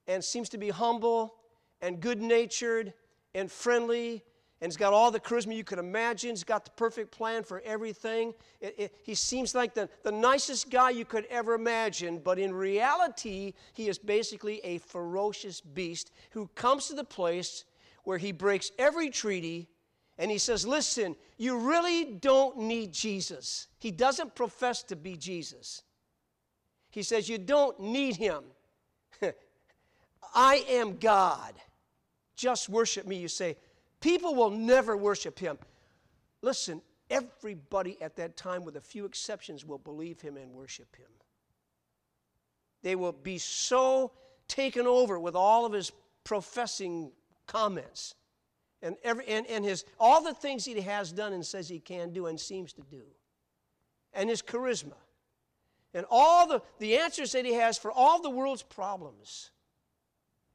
[0.06, 1.34] and seems to be humble
[1.80, 2.94] and good natured
[3.34, 4.24] and friendly
[4.60, 6.30] and he's got all the charisma you could imagine.
[6.30, 8.34] He's got the perfect plan for everything.
[8.60, 12.52] It, it, he seems like the, the nicest guy you could ever imagine, but in
[12.52, 17.64] reality, he is basically a ferocious beast who comes to the place
[18.02, 19.68] where he breaks every treaty
[20.18, 23.68] and he says, Listen, you really don't need Jesus.
[23.78, 25.82] He doesn't profess to be Jesus.
[26.90, 28.42] He says, You don't need him.
[30.34, 31.54] I am God.
[32.34, 33.16] Just worship me.
[33.16, 33.56] You say,
[34.00, 35.58] People will never worship him.
[36.42, 41.10] Listen, everybody at that time, with a few exceptions, will believe him and worship him.
[42.82, 44.12] They will be so
[44.46, 45.90] taken over with all of his
[46.24, 47.10] professing
[47.46, 48.14] comments
[48.82, 52.12] and, every, and, and his, all the things he has done and says he can
[52.12, 53.02] do and seems to do,
[54.12, 54.94] and his charisma,
[55.94, 59.50] and all the, the answers that he has for all the world's problems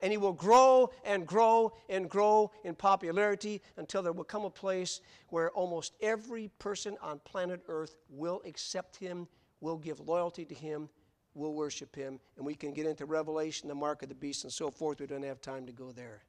[0.03, 4.49] and he will grow and grow and grow in popularity until there will come a
[4.49, 9.29] place where almost every person on planet Earth will accept him,
[9.61, 10.89] will give loyalty to him,
[11.35, 12.19] will worship him.
[12.35, 14.99] And we can get into Revelation, the mark of the beast, and so forth.
[14.99, 16.23] We don't have time to go there.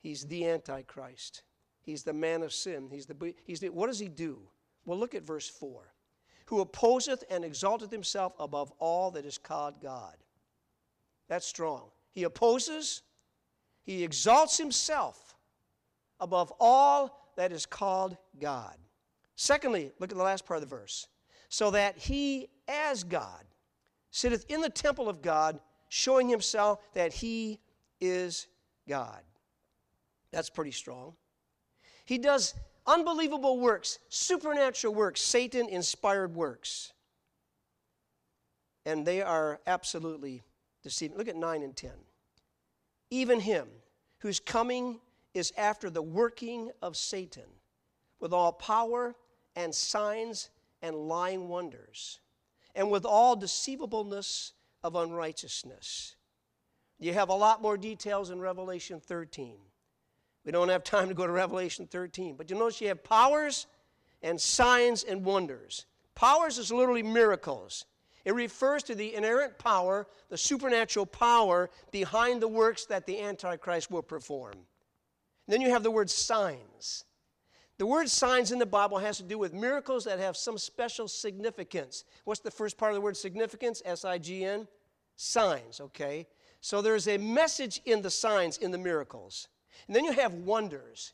[0.00, 1.42] He's the Antichrist.
[1.82, 2.88] He's the man of sin.
[2.90, 4.38] He's the, he's the, what does he do?
[4.86, 5.92] Well, look at verse 4.
[6.46, 10.16] Who opposeth and exalteth himself above all that is called God.
[11.28, 11.90] That's strong.
[12.14, 13.02] He opposes,
[13.82, 15.34] he exalts himself
[16.20, 18.76] above all that is called God.
[19.36, 21.08] Secondly, look at the last part of the verse.
[21.48, 23.44] So that he, as God,
[24.10, 27.60] sitteth in the temple of God, showing himself that he
[28.00, 28.46] is
[28.88, 29.20] God.
[30.30, 31.14] That's pretty strong.
[32.04, 32.54] He does
[32.86, 36.92] unbelievable works, supernatural works, Satan inspired works.
[38.86, 40.42] And they are absolutely
[40.84, 41.18] deceiving.
[41.18, 41.90] Look at 9 and 10.
[43.10, 43.66] Even him
[44.18, 45.00] whose coming
[45.32, 47.42] is after the working of Satan
[48.20, 49.16] with all power
[49.56, 50.50] and signs
[50.82, 52.20] and lying wonders,
[52.74, 56.16] and with all deceivableness of unrighteousness.
[56.98, 59.56] You have a lot more details in Revelation 13.
[60.44, 63.66] We don't have time to go to Revelation 13, but you notice you have powers
[64.22, 65.86] and signs and wonders.
[66.14, 67.86] Powers is literally miracles.
[68.24, 73.90] It refers to the inerrant power, the supernatural power behind the works that the Antichrist
[73.90, 74.54] will perform.
[75.46, 77.04] Then you have the word signs.
[77.76, 81.08] The word signs in the Bible has to do with miracles that have some special
[81.08, 82.04] significance.
[82.24, 83.82] What's the first part of the word significance?
[83.84, 84.66] S I G N?
[85.16, 86.26] Signs, okay?
[86.60, 89.48] So there's a message in the signs, in the miracles.
[89.86, 91.12] And then you have wonders.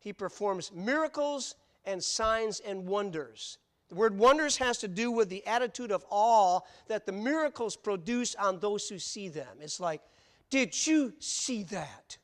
[0.00, 1.54] He performs miracles
[1.86, 3.58] and signs and wonders.
[3.92, 8.34] The word wonders has to do with the attitude of awe that the miracles produce
[8.34, 9.58] on those who see them.
[9.60, 10.00] It's like,
[10.48, 12.16] did you see that?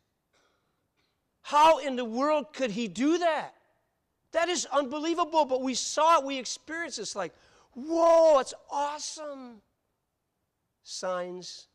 [1.42, 3.52] How in the world could he do that?
[4.32, 7.02] That is unbelievable, but we saw it, we experienced it.
[7.02, 7.34] It's like,
[7.74, 9.60] whoa, it's awesome.
[10.84, 11.66] Signs,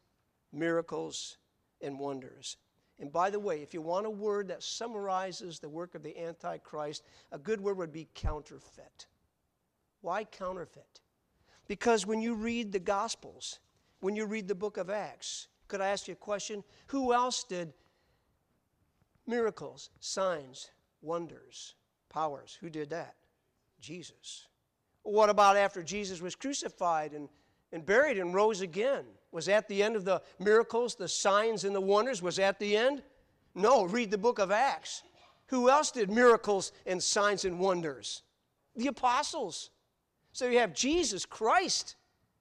[0.52, 1.38] miracles,
[1.82, 2.58] and wonders.
[2.98, 6.20] And by the way, if you want a word that summarizes the work of the
[6.20, 9.06] Antichrist, a good word would be counterfeit.
[10.04, 11.00] Why counterfeit?
[11.66, 13.60] Because when you read the Gospels,
[14.02, 16.62] when you read the book of Acts, could I ask you a question?
[16.88, 17.72] Who else did
[19.26, 20.70] miracles, signs,
[21.02, 21.76] wonders,
[22.10, 22.58] powers?
[22.60, 23.16] Who did that?
[23.80, 24.48] Jesus.
[25.04, 27.30] What about after Jesus was crucified and,
[27.72, 29.06] and buried and rose again?
[29.32, 32.22] Was that the end of the miracles, the signs, and the wonders?
[32.22, 33.04] Was that the end?
[33.56, 35.02] No, read the book of Acts.
[35.48, 38.24] Who else did miracles and signs and wonders?
[38.76, 39.70] The apostles.
[40.34, 41.96] So you have Jesus Christ,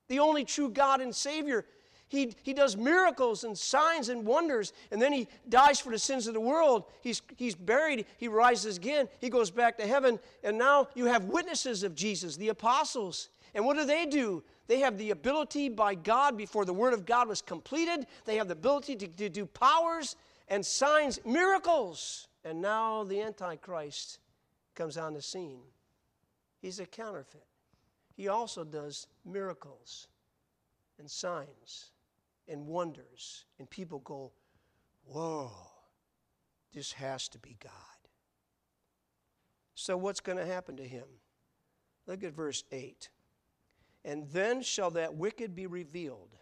[0.08, 1.66] the only true God and Savior.
[2.08, 6.26] He, he does miracles and signs and wonders, and then he dies for the sins
[6.26, 6.84] of the world.
[7.00, 11.24] He's, he's buried, he rises again, he goes back to heaven, and now you have
[11.24, 13.28] witnesses of Jesus, the apostles.
[13.54, 14.42] And what do they do?
[14.66, 18.48] They have the ability by God, before the Word of God was completed, they have
[18.48, 20.16] the ability to, to do powers
[20.48, 22.28] and signs, miracles.
[22.44, 24.18] And now the Antichrist
[24.74, 25.60] comes on the scene.
[26.60, 27.44] He's a counterfeit.
[28.14, 30.08] He also does miracles
[30.98, 31.90] and signs
[32.48, 33.44] and wonders.
[33.58, 34.32] And people go,
[35.04, 35.50] Whoa,
[36.72, 37.72] this has to be God.
[39.74, 41.06] So, what's going to happen to him?
[42.06, 43.08] Look at verse 8.
[44.04, 46.36] And then shall that wicked be revealed,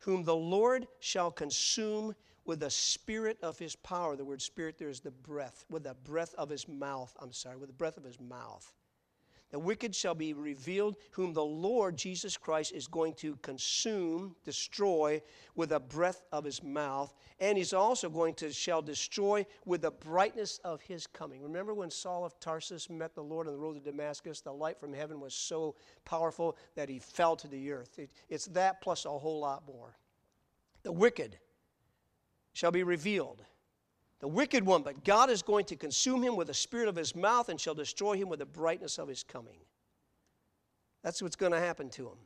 [0.00, 2.14] whom the Lord shall consume
[2.44, 4.16] with the spirit of his power.
[4.16, 7.16] The word spirit there is the breath, with the breath of his mouth.
[7.20, 8.72] I'm sorry, with the breath of his mouth.
[9.54, 15.22] The wicked shall be revealed, whom the Lord Jesus Christ is going to consume, destroy
[15.54, 19.92] with a breath of his mouth, and he's also going to shall destroy with the
[19.92, 21.40] brightness of his coming.
[21.40, 24.40] Remember when Saul of Tarsus met the Lord on the road to Damascus?
[24.40, 27.96] The light from heaven was so powerful that he fell to the earth.
[28.00, 29.96] It, it's that plus a whole lot more.
[30.82, 31.38] The wicked
[32.54, 33.44] shall be revealed
[34.20, 37.14] the wicked one, but God is going to consume him with the spirit of his
[37.14, 39.58] mouth and shall destroy him with the brightness of his coming.
[41.02, 42.18] That's what's going to happen to him.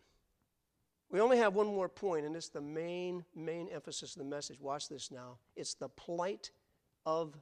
[1.11, 4.61] We only have one more point, and it's the main, main emphasis of the message.
[4.61, 5.39] Watch this now.
[5.57, 6.51] It's the plight
[7.07, 7.35] of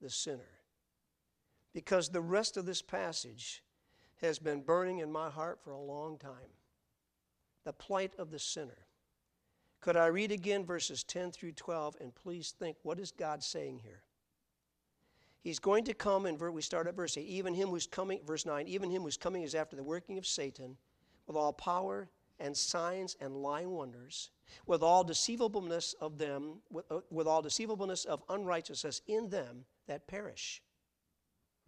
[0.00, 0.48] the sinner.
[1.74, 3.62] Because the rest of this passage
[4.22, 6.32] has been burning in my heart for a long time.
[7.64, 8.86] The plight of the sinner.
[9.80, 13.80] Could I read again verses 10 through 12 and please think what is God saying
[13.82, 14.02] here?
[15.40, 18.44] He's going to come and we start at verse 8, even him who's coming, verse
[18.44, 20.76] 9, even him who's coming is after the working of Satan
[21.26, 22.08] with all power
[22.40, 24.30] and signs and lying wonders,
[24.66, 30.06] with all deceivableness of them, with, uh, with all deceivableness of unrighteousness in them that
[30.06, 30.62] perish.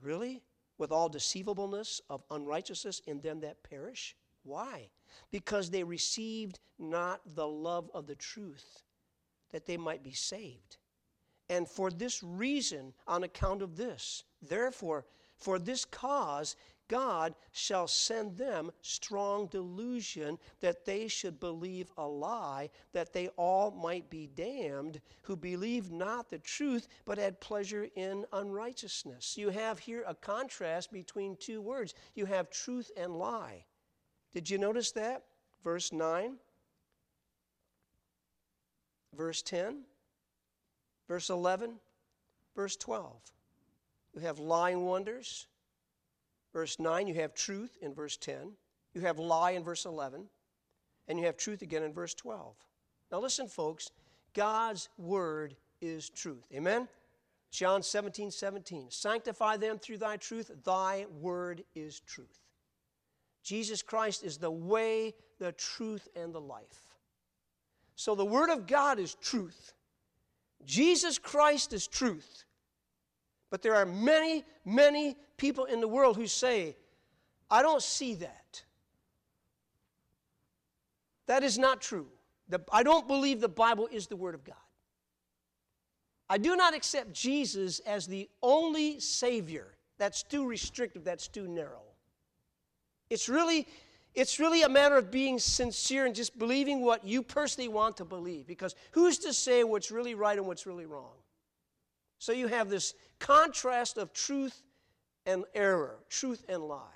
[0.00, 0.42] Really?
[0.78, 4.16] With all deceivableness of unrighteousness in them that perish?
[4.42, 4.90] Why?
[5.30, 8.82] Because they received not the love of the truth,
[9.50, 10.76] that they might be saved.
[11.48, 15.04] And for this reason, on account of this, therefore,
[15.36, 16.54] for this cause,
[16.86, 23.70] God shall send them strong delusion that they should believe a lie, that they all
[23.70, 29.36] might be damned, who believed not the truth, but had pleasure in unrighteousness.
[29.38, 31.94] You have here a contrast between two words.
[32.14, 33.66] You have truth and lie.
[34.32, 35.24] Did you notice that?
[35.62, 36.36] Verse 9,
[39.16, 39.82] verse 10,
[41.08, 41.74] verse 11,
[42.56, 43.20] verse 12.
[44.14, 45.46] You have lying wonders.
[46.52, 48.52] Verse 9, you have truth in verse 10.
[48.94, 50.24] You have lie in verse 11.
[51.06, 52.54] And you have truth again in verse 12.
[53.12, 53.90] Now, listen, folks.
[54.34, 56.44] God's word is truth.
[56.54, 56.88] Amen?
[57.50, 58.86] John 17, 17.
[58.90, 60.50] Sanctify them through thy truth.
[60.64, 62.38] Thy word is truth.
[63.50, 66.94] Jesus Christ is the way, the truth, and the life.
[67.96, 69.72] So the Word of God is truth.
[70.64, 72.44] Jesus Christ is truth.
[73.50, 76.76] But there are many, many people in the world who say,
[77.50, 78.62] I don't see that.
[81.26, 82.06] That is not true.
[82.50, 84.54] The, I don't believe the Bible is the Word of God.
[86.28, 89.74] I do not accept Jesus as the only Savior.
[89.98, 91.89] That's too restrictive, that's too narrow.
[93.10, 93.66] It's really,
[94.14, 98.04] it's really a matter of being sincere and just believing what you personally want to
[98.04, 98.46] believe.
[98.46, 101.12] Because who's to say what's really right and what's really wrong?
[102.18, 104.62] So you have this contrast of truth
[105.26, 106.86] and error, truth and lie.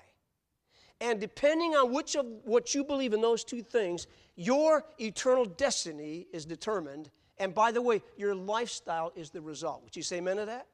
[1.01, 6.27] And depending on which of what you believe in those two things, your eternal destiny
[6.31, 7.09] is determined.
[7.37, 9.83] And by the way, your lifestyle is the result.
[9.83, 10.67] Would you say amen to that?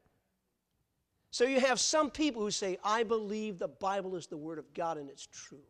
[1.31, 4.73] So you have some people who say, I believe the Bible is the Word of
[4.73, 5.63] God and it's true.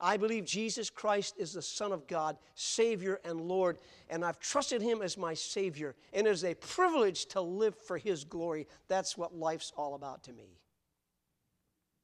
[0.00, 3.78] I believe Jesus Christ is the Son of God, Savior and Lord,
[4.08, 5.94] and I've trusted Him as my Savior.
[6.14, 8.66] And it is a privilege to live for His glory.
[8.88, 10.58] That's what life's all about to me.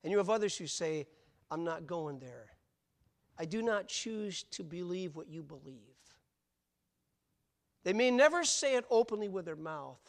[0.05, 1.07] And you have others who say,
[1.51, 2.51] I'm not going there.
[3.39, 5.81] I do not choose to believe what you believe.
[7.85, 10.01] They may never say it openly with their mouth,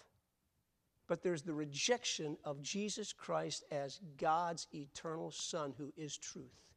[1.08, 6.68] but there's the rejection of Jesus Christ as God's eternal Son who is truth.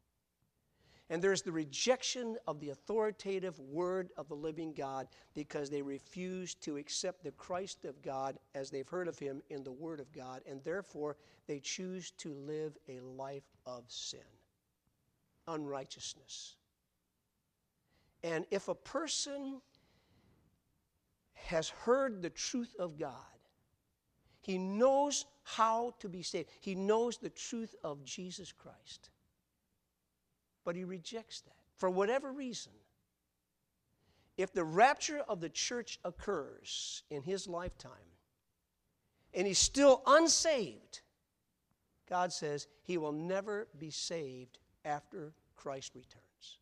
[1.10, 6.54] And there's the rejection of the authoritative word of the living God because they refuse
[6.56, 10.12] to accept the Christ of God as they've heard of him in the word of
[10.12, 11.16] God, and therefore
[11.48, 14.20] they choose to live a life of sin,
[15.48, 16.54] unrighteousness.
[18.22, 19.60] And if a person
[21.34, 23.16] has heard the truth of God,
[24.40, 29.10] he knows how to be saved, he knows the truth of Jesus Christ
[30.64, 32.72] but he rejects that for whatever reason.
[34.36, 37.90] If the rapture of the church occurs in his lifetime
[39.34, 41.00] and he's still unsaved,
[42.08, 46.58] God says he will never be saved after Christ returns.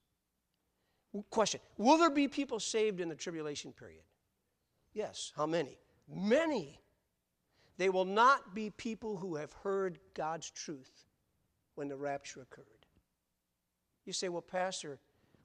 [1.31, 4.03] Question Will there be people saved in the tribulation period?
[4.93, 5.33] Yes.
[5.37, 5.79] How many?
[6.09, 6.81] Many.
[7.79, 11.07] They will not be people who have heard God's truth
[11.77, 12.67] when the rapture occurred.
[14.05, 14.99] You say, well, Pastor,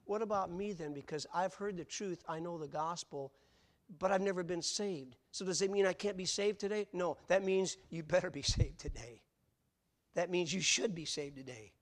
[0.04, 0.92] what about me then?
[0.92, 3.32] Because I've heard the truth, I know the gospel,
[3.98, 5.16] but I've never been saved.
[5.30, 6.86] So does it mean I can't be saved today?
[6.92, 9.22] No, that means you better be saved today.
[10.14, 11.72] That means you should be saved today.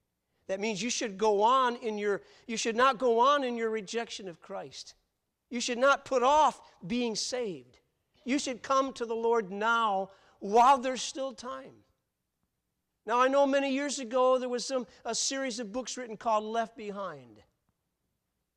[0.48, 3.70] That means you should go on in your you should not go on in your
[3.70, 4.94] rejection of Christ.
[5.50, 7.78] You should not put off being saved.
[8.24, 10.10] You should come to the Lord now
[10.42, 11.72] while there's still time.
[13.06, 16.44] Now, I know many years ago there was some, a series of books written called
[16.44, 17.42] Left Behind.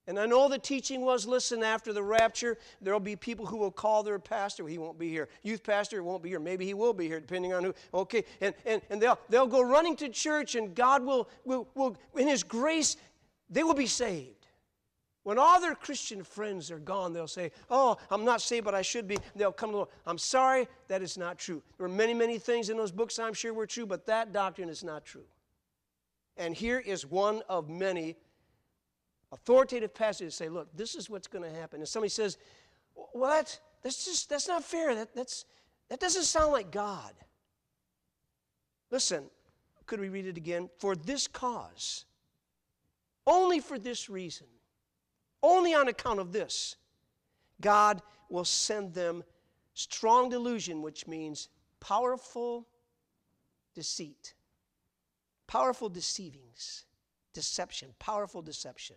[0.08, 3.58] And I know the teaching was listen, after the rapture, there will be people who
[3.58, 4.68] will call their pastor.
[4.68, 5.30] He won't be here.
[5.42, 6.40] Youth pastor won't be here.
[6.40, 7.74] Maybe he will be here, depending on who.
[7.94, 8.24] Okay.
[8.42, 12.28] And, and, and they'll, they'll go running to church, and God will, will, will, in
[12.28, 12.98] His grace,
[13.50, 14.35] they will be saved.
[15.26, 18.84] When all their Christian friends are gone, they'll say, Oh, I'm not saved, but I
[18.84, 19.18] should be.
[19.36, 19.90] They'll come to the Lord.
[20.06, 21.64] I'm sorry, that is not true.
[21.80, 24.70] There are many, many things in those books I'm sure were true, but that doctrine
[24.70, 25.26] is not true.
[26.38, 28.18] And here is one of many
[29.32, 31.80] authoritative passages say, Look, this is what's going to happen.
[31.80, 32.38] And somebody says,
[33.16, 34.94] Well, that's, that's just, that's not fair.
[34.94, 35.46] That, that's,
[35.90, 37.14] that doesn't sound like God.
[38.92, 39.24] Listen,
[39.88, 40.70] could we read it again?
[40.78, 42.06] For this cause,
[43.26, 44.46] only for this reason
[45.46, 46.76] only on account of this,
[47.62, 49.24] God will send them
[49.74, 52.68] strong delusion, which means powerful
[53.76, 54.34] deceit,
[55.48, 56.86] powerful deceivings,
[57.34, 58.96] deception, powerful deception.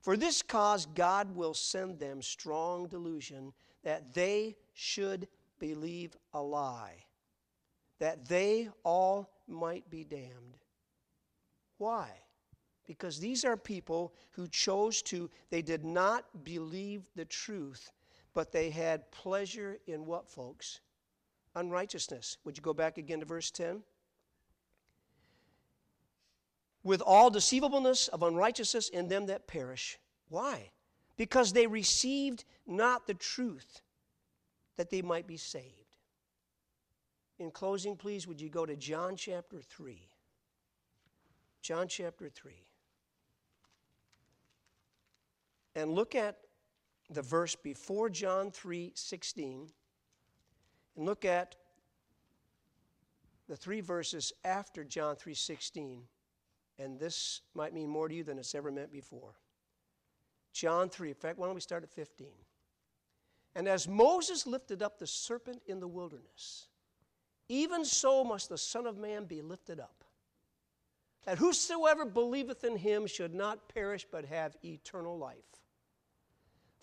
[0.00, 5.28] For this cause, God will send them strong delusion that they should
[5.58, 7.04] believe a lie,
[7.98, 10.58] that they all might be damned.
[11.78, 12.08] Why?
[12.86, 17.92] Because these are people who chose to, they did not believe the truth,
[18.34, 20.80] but they had pleasure in what, folks?
[21.54, 22.38] Unrighteousness.
[22.44, 23.82] Would you go back again to verse 10?
[26.82, 29.98] With all deceivableness of unrighteousness in them that perish.
[30.28, 30.70] Why?
[31.16, 33.80] Because they received not the truth
[34.76, 35.96] that they might be saved.
[37.38, 40.08] In closing, please, would you go to John chapter 3?
[41.62, 42.52] John chapter 3
[45.74, 46.38] and look at
[47.10, 49.68] the verse before John 3 16
[50.96, 51.56] and look at
[53.48, 56.02] the three verses after John 3 16.
[56.78, 59.34] And this might mean more to you than it's ever meant before.
[60.52, 62.28] John 3, in fact, why don't we start at 15?
[63.54, 66.66] And as Moses lifted up the serpent in the wilderness,
[67.48, 70.04] even so must the Son of Man be lifted up,
[71.24, 75.63] that whosoever believeth in him should not perish but have eternal life.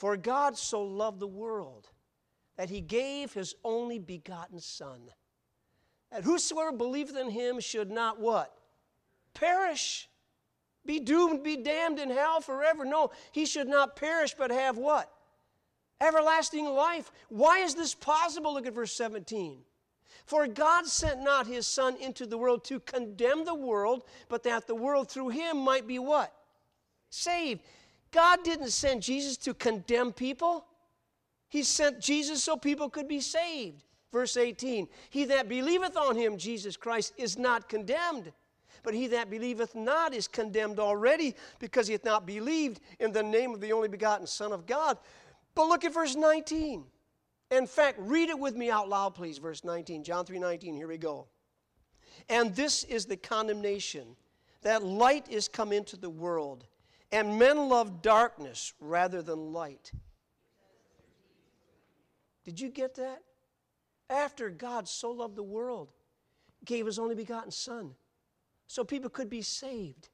[0.02, 1.88] For God so loved the world
[2.58, 5.00] that he gave his only begotten Son,
[6.12, 8.52] that whosoever believeth in him should not what?
[9.36, 10.10] Perish.
[10.88, 12.84] Be doomed, be damned in hell forever.
[12.84, 15.08] No, he should not perish, but have what?
[16.02, 17.12] Everlasting life.
[17.30, 18.56] Why is this possible?
[18.56, 19.60] Look at verse 17.
[20.26, 24.66] For God sent not his Son into the world to condemn the world, but that
[24.66, 26.34] the world through him might be what?
[27.12, 27.62] Saved.
[28.12, 30.66] God didn't send Jesus to condemn people,
[31.50, 33.84] He sent Jesus so people could be saved.
[34.12, 38.32] Verse 18 He that believeth on Him, Jesus Christ, is not condemned.
[38.84, 43.24] But he that believeth not is condemned already, because he hath not believed in the
[43.24, 44.98] name of the only begotten Son of God.
[45.54, 46.86] But look at verse 19.
[47.52, 49.38] In fact, read it with me out loud, please.
[49.38, 50.74] Verse 19, John 3 19.
[50.74, 51.28] Here we go.
[52.30, 54.16] And this is the condemnation
[54.62, 56.66] that light is come into the world,
[57.12, 59.92] and men love darkness rather than light.
[62.44, 63.22] Did you get that?
[64.10, 65.94] After God so loved the world,
[66.66, 67.96] gave his only begotten Son,
[68.68, 70.10] so people could be saved.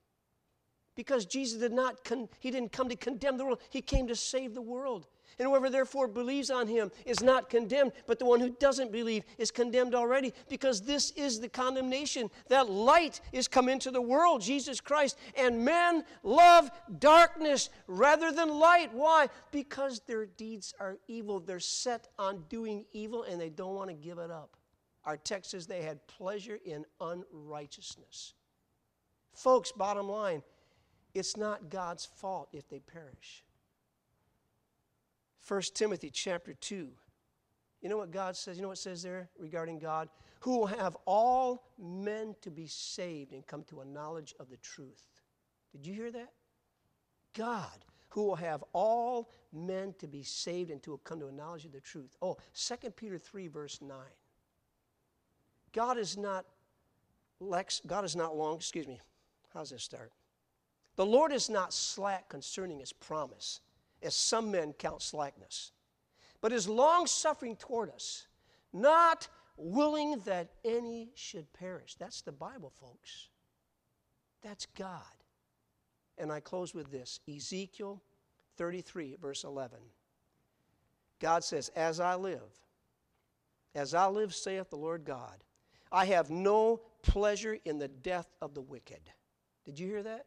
[0.96, 4.16] Because Jesus did not, con- he didn't come to condemn the world, he came to
[4.16, 5.08] save the world.
[5.40, 9.24] And whoever therefore believes on him is not condemned, but the one who doesn't believe
[9.38, 14.42] is condemned already, because this is the condemnation that light is come into the world,
[14.42, 18.92] Jesus Christ, and men love darkness rather than light.
[18.94, 19.28] Why?
[19.52, 21.40] Because their deeds are evil.
[21.40, 24.58] They're set on doing evil and they don't want to give it up.
[25.06, 28.34] Our text says they had pleasure in unrighteousness.
[29.36, 30.42] Folks, bottom line,
[31.14, 33.44] it's not God's fault if they perish.
[35.48, 36.90] 1 Timothy chapter 2.
[37.82, 38.58] You know what God says?
[38.58, 40.10] You know what it says there regarding God?
[40.42, 44.58] Who will have all men to be saved and come to a knowledge of the
[44.58, 45.08] truth.
[45.72, 46.34] Did you hear that?
[47.34, 51.66] God, who will have all men to be saved and to come to a knowledge
[51.66, 52.16] of the truth.
[52.22, 53.96] Oh, 2 Peter 3, verse 9.
[55.72, 56.46] God is not
[57.40, 59.00] lex, God is not long, excuse me.
[59.54, 60.12] How's this start?
[60.96, 63.62] The Lord is not slack concerning his promise
[64.02, 65.72] as some men count slackness,
[66.42, 68.28] but is long suffering toward us,
[68.74, 69.28] not
[69.58, 71.96] willing that any should perish.
[71.96, 73.30] That's the Bible, folks.
[74.44, 75.02] That's God.
[76.18, 78.02] And I close with this Ezekiel
[78.58, 79.80] 33, verse 11.
[81.20, 82.42] God says, As I live,
[83.76, 85.44] as I live, saith the Lord God,
[85.92, 89.02] I have no pleasure in the death of the wicked.
[89.66, 90.26] Did you hear that?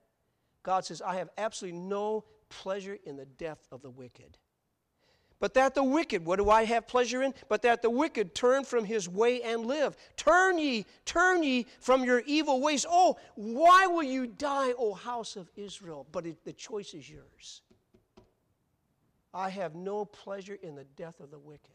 [0.63, 4.37] God says, I have absolutely no pleasure in the death of the wicked.
[5.41, 7.33] But that the wicked, what do I have pleasure in?
[7.49, 9.97] But that the wicked turn from his way and live.
[10.17, 12.85] Turn ye, turn ye from your evil ways.
[12.89, 16.07] Oh, why will you die, O house of Israel?
[16.13, 17.63] But it, the choice is yours.
[19.33, 21.71] I have no pleasure in the death of the wicked.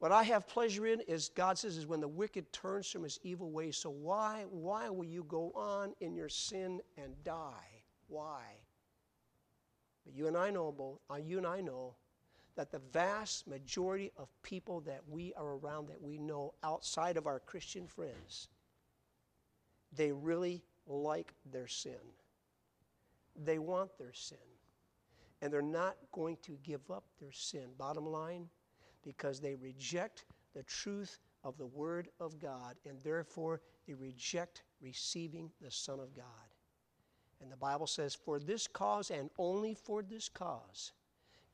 [0.00, 3.20] What I have pleasure in is, God says, is when the wicked turns from his
[3.22, 3.76] evil ways.
[3.76, 7.84] So why, why will you go on in your sin and die?
[8.08, 8.42] Why?
[10.04, 11.94] But you and I know both, uh, you and I know
[12.56, 17.26] that the vast majority of people that we are around that we know outside of
[17.26, 18.48] our Christian friends,
[19.96, 21.92] they really like their sin.
[23.44, 24.38] They want their sin.
[25.42, 27.66] And they're not going to give up their sin.
[27.76, 28.48] Bottom line,
[29.02, 30.24] because they reject
[30.54, 36.14] the truth of the Word of God, and therefore they reject receiving the Son of
[36.14, 36.24] God.
[37.42, 40.92] And the Bible says, For this cause and only for this cause,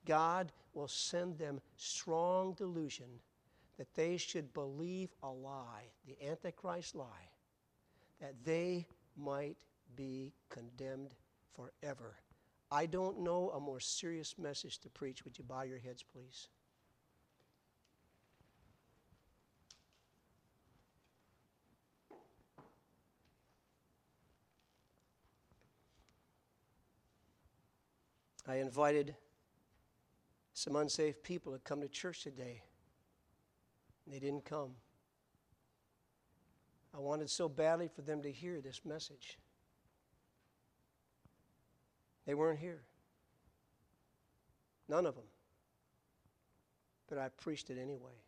[0.06, 3.20] God will send them strong delusion
[3.78, 7.30] that they should believe a lie, the Antichrist lie,
[8.20, 9.56] that they might
[9.96, 11.14] be condemned
[11.54, 12.16] forever.
[12.70, 15.24] I don't know a more serious message to preach.
[15.24, 16.48] Would you bow your heads, please?
[28.50, 29.14] I invited
[30.54, 32.62] some unsafe people to come to church today.
[34.04, 34.72] and They didn't come.
[36.92, 39.38] I wanted so badly for them to hear this message.
[42.26, 42.82] They weren't here.
[44.88, 45.30] None of them.
[47.08, 48.18] But I preached it anyway.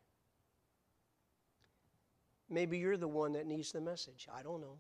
[2.49, 4.29] Maybe you're the one that needs the message.
[4.33, 4.79] I don't know.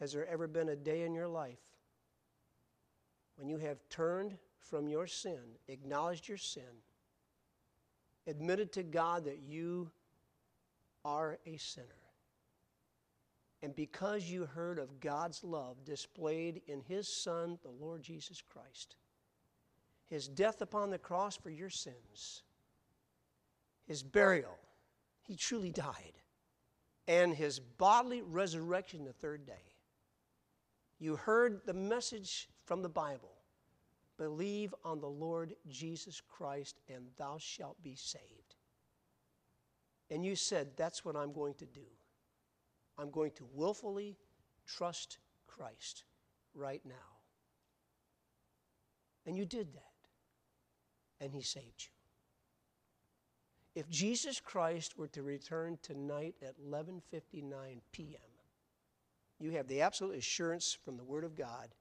[0.00, 1.69] Has there ever been a day in your life
[3.40, 6.62] when you have turned from your sin, acknowledged your sin,
[8.26, 9.90] admitted to God that you
[11.06, 11.86] are a sinner,
[13.62, 18.96] and because you heard of God's love displayed in His Son, the Lord Jesus Christ,
[20.10, 22.42] His death upon the cross for your sins,
[23.86, 24.58] His burial,
[25.22, 26.12] He truly died,
[27.08, 29.72] and His bodily resurrection the third day,
[30.98, 33.32] you heard the message from the Bible
[34.16, 38.54] Believe on the Lord Jesus Christ, and thou shalt be saved.
[40.08, 41.88] And you said, That's what I'm going to do.
[42.96, 44.18] I'm going to willfully
[44.66, 45.18] trust
[45.48, 46.04] Christ
[46.54, 47.18] right now.
[49.26, 51.24] And you did that.
[51.24, 51.88] And he saved
[53.74, 53.80] you.
[53.80, 58.30] If Jesus Christ were to return tonight at 11:59 p.m.,
[59.40, 61.74] you have the absolute assurance from the word of God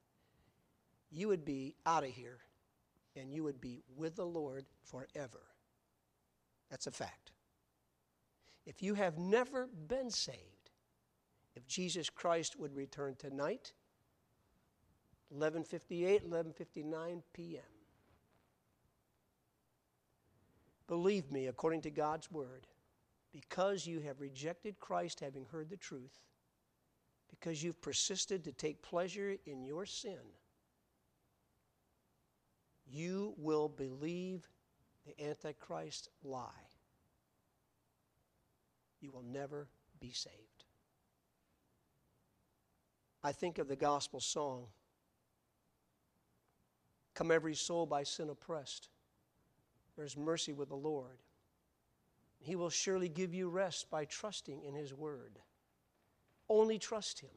[1.11, 2.39] you would be out of here
[3.15, 5.41] and you would be with the Lord forever.
[6.69, 7.31] That's a fact.
[8.65, 10.69] If you have never been saved,
[11.55, 13.73] if Jesus Christ would return tonight,
[15.35, 17.61] 11:58, 11:59 p.m.
[20.87, 22.67] Believe me, according to God's word,
[23.31, 26.19] because you have rejected Christ having heard the truth,
[27.29, 30.19] because you've persisted to take pleasure in your sin,
[32.89, 34.47] you will believe
[35.05, 36.49] the Antichrist lie.
[39.01, 39.67] You will never
[39.99, 40.65] be saved.
[43.23, 44.67] I think of the gospel song
[47.19, 48.87] Come every soul by sin oppressed.
[49.97, 51.19] There's mercy with the Lord.
[52.39, 55.37] He will surely give you rest by trusting in His word.
[56.47, 57.35] Only trust Him.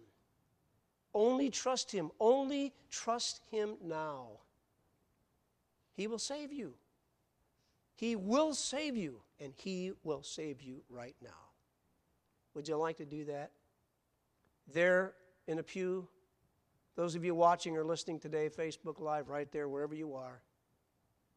[1.12, 2.12] Only trust Him.
[2.20, 4.28] Only trust Him now.
[5.94, 6.74] He will save you.
[7.94, 11.30] He will save you, and He will save you right now.
[12.54, 13.52] Would you like to do that?
[14.72, 15.14] There
[15.46, 16.08] in a pew,
[16.96, 20.42] those of you watching or listening today, Facebook Live, right there, wherever you are,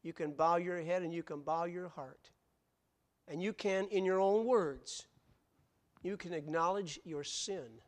[0.03, 2.29] you can bow your head and you can bow your heart.
[3.27, 5.07] And you can, in your own words,
[6.03, 7.81] you can acknowledge your sin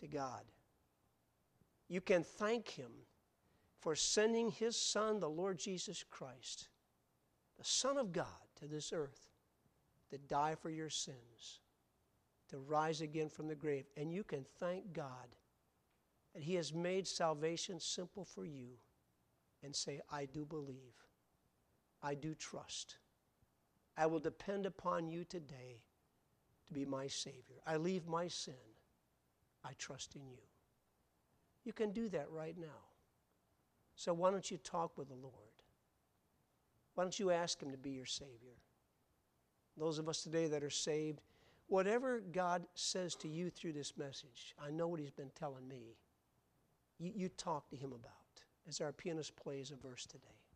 [0.00, 0.42] to God.
[1.88, 2.90] You can thank Him
[3.82, 6.68] for sending His Son, the Lord Jesus Christ,
[7.58, 8.26] the Son of God,
[8.60, 9.28] to this earth
[10.12, 11.60] to die for your sins,
[12.50, 13.86] to rise again from the grave.
[13.96, 15.34] And you can thank God
[16.34, 18.76] that He has made salvation simple for you
[19.64, 20.94] and say, I do believe,
[22.02, 22.98] I do trust.
[23.96, 25.82] I will depend upon you today
[26.66, 27.60] to be my Savior.
[27.66, 28.54] I leave my sin.
[29.64, 30.42] I trust in you.
[31.64, 32.91] You can do that right now.
[33.94, 35.34] So why don't you talk with the Lord?
[36.94, 38.58] Why don't you ask Him to be your Savior?
[39.76, 41.20] Those of us today that are saved,
[41.68, 45.96] whatever God says to you through this message, I know what He's been telling me
[47.02, 48.12] you, you talk to him about
[48.68, 50.41] as our pianist plays a verse today.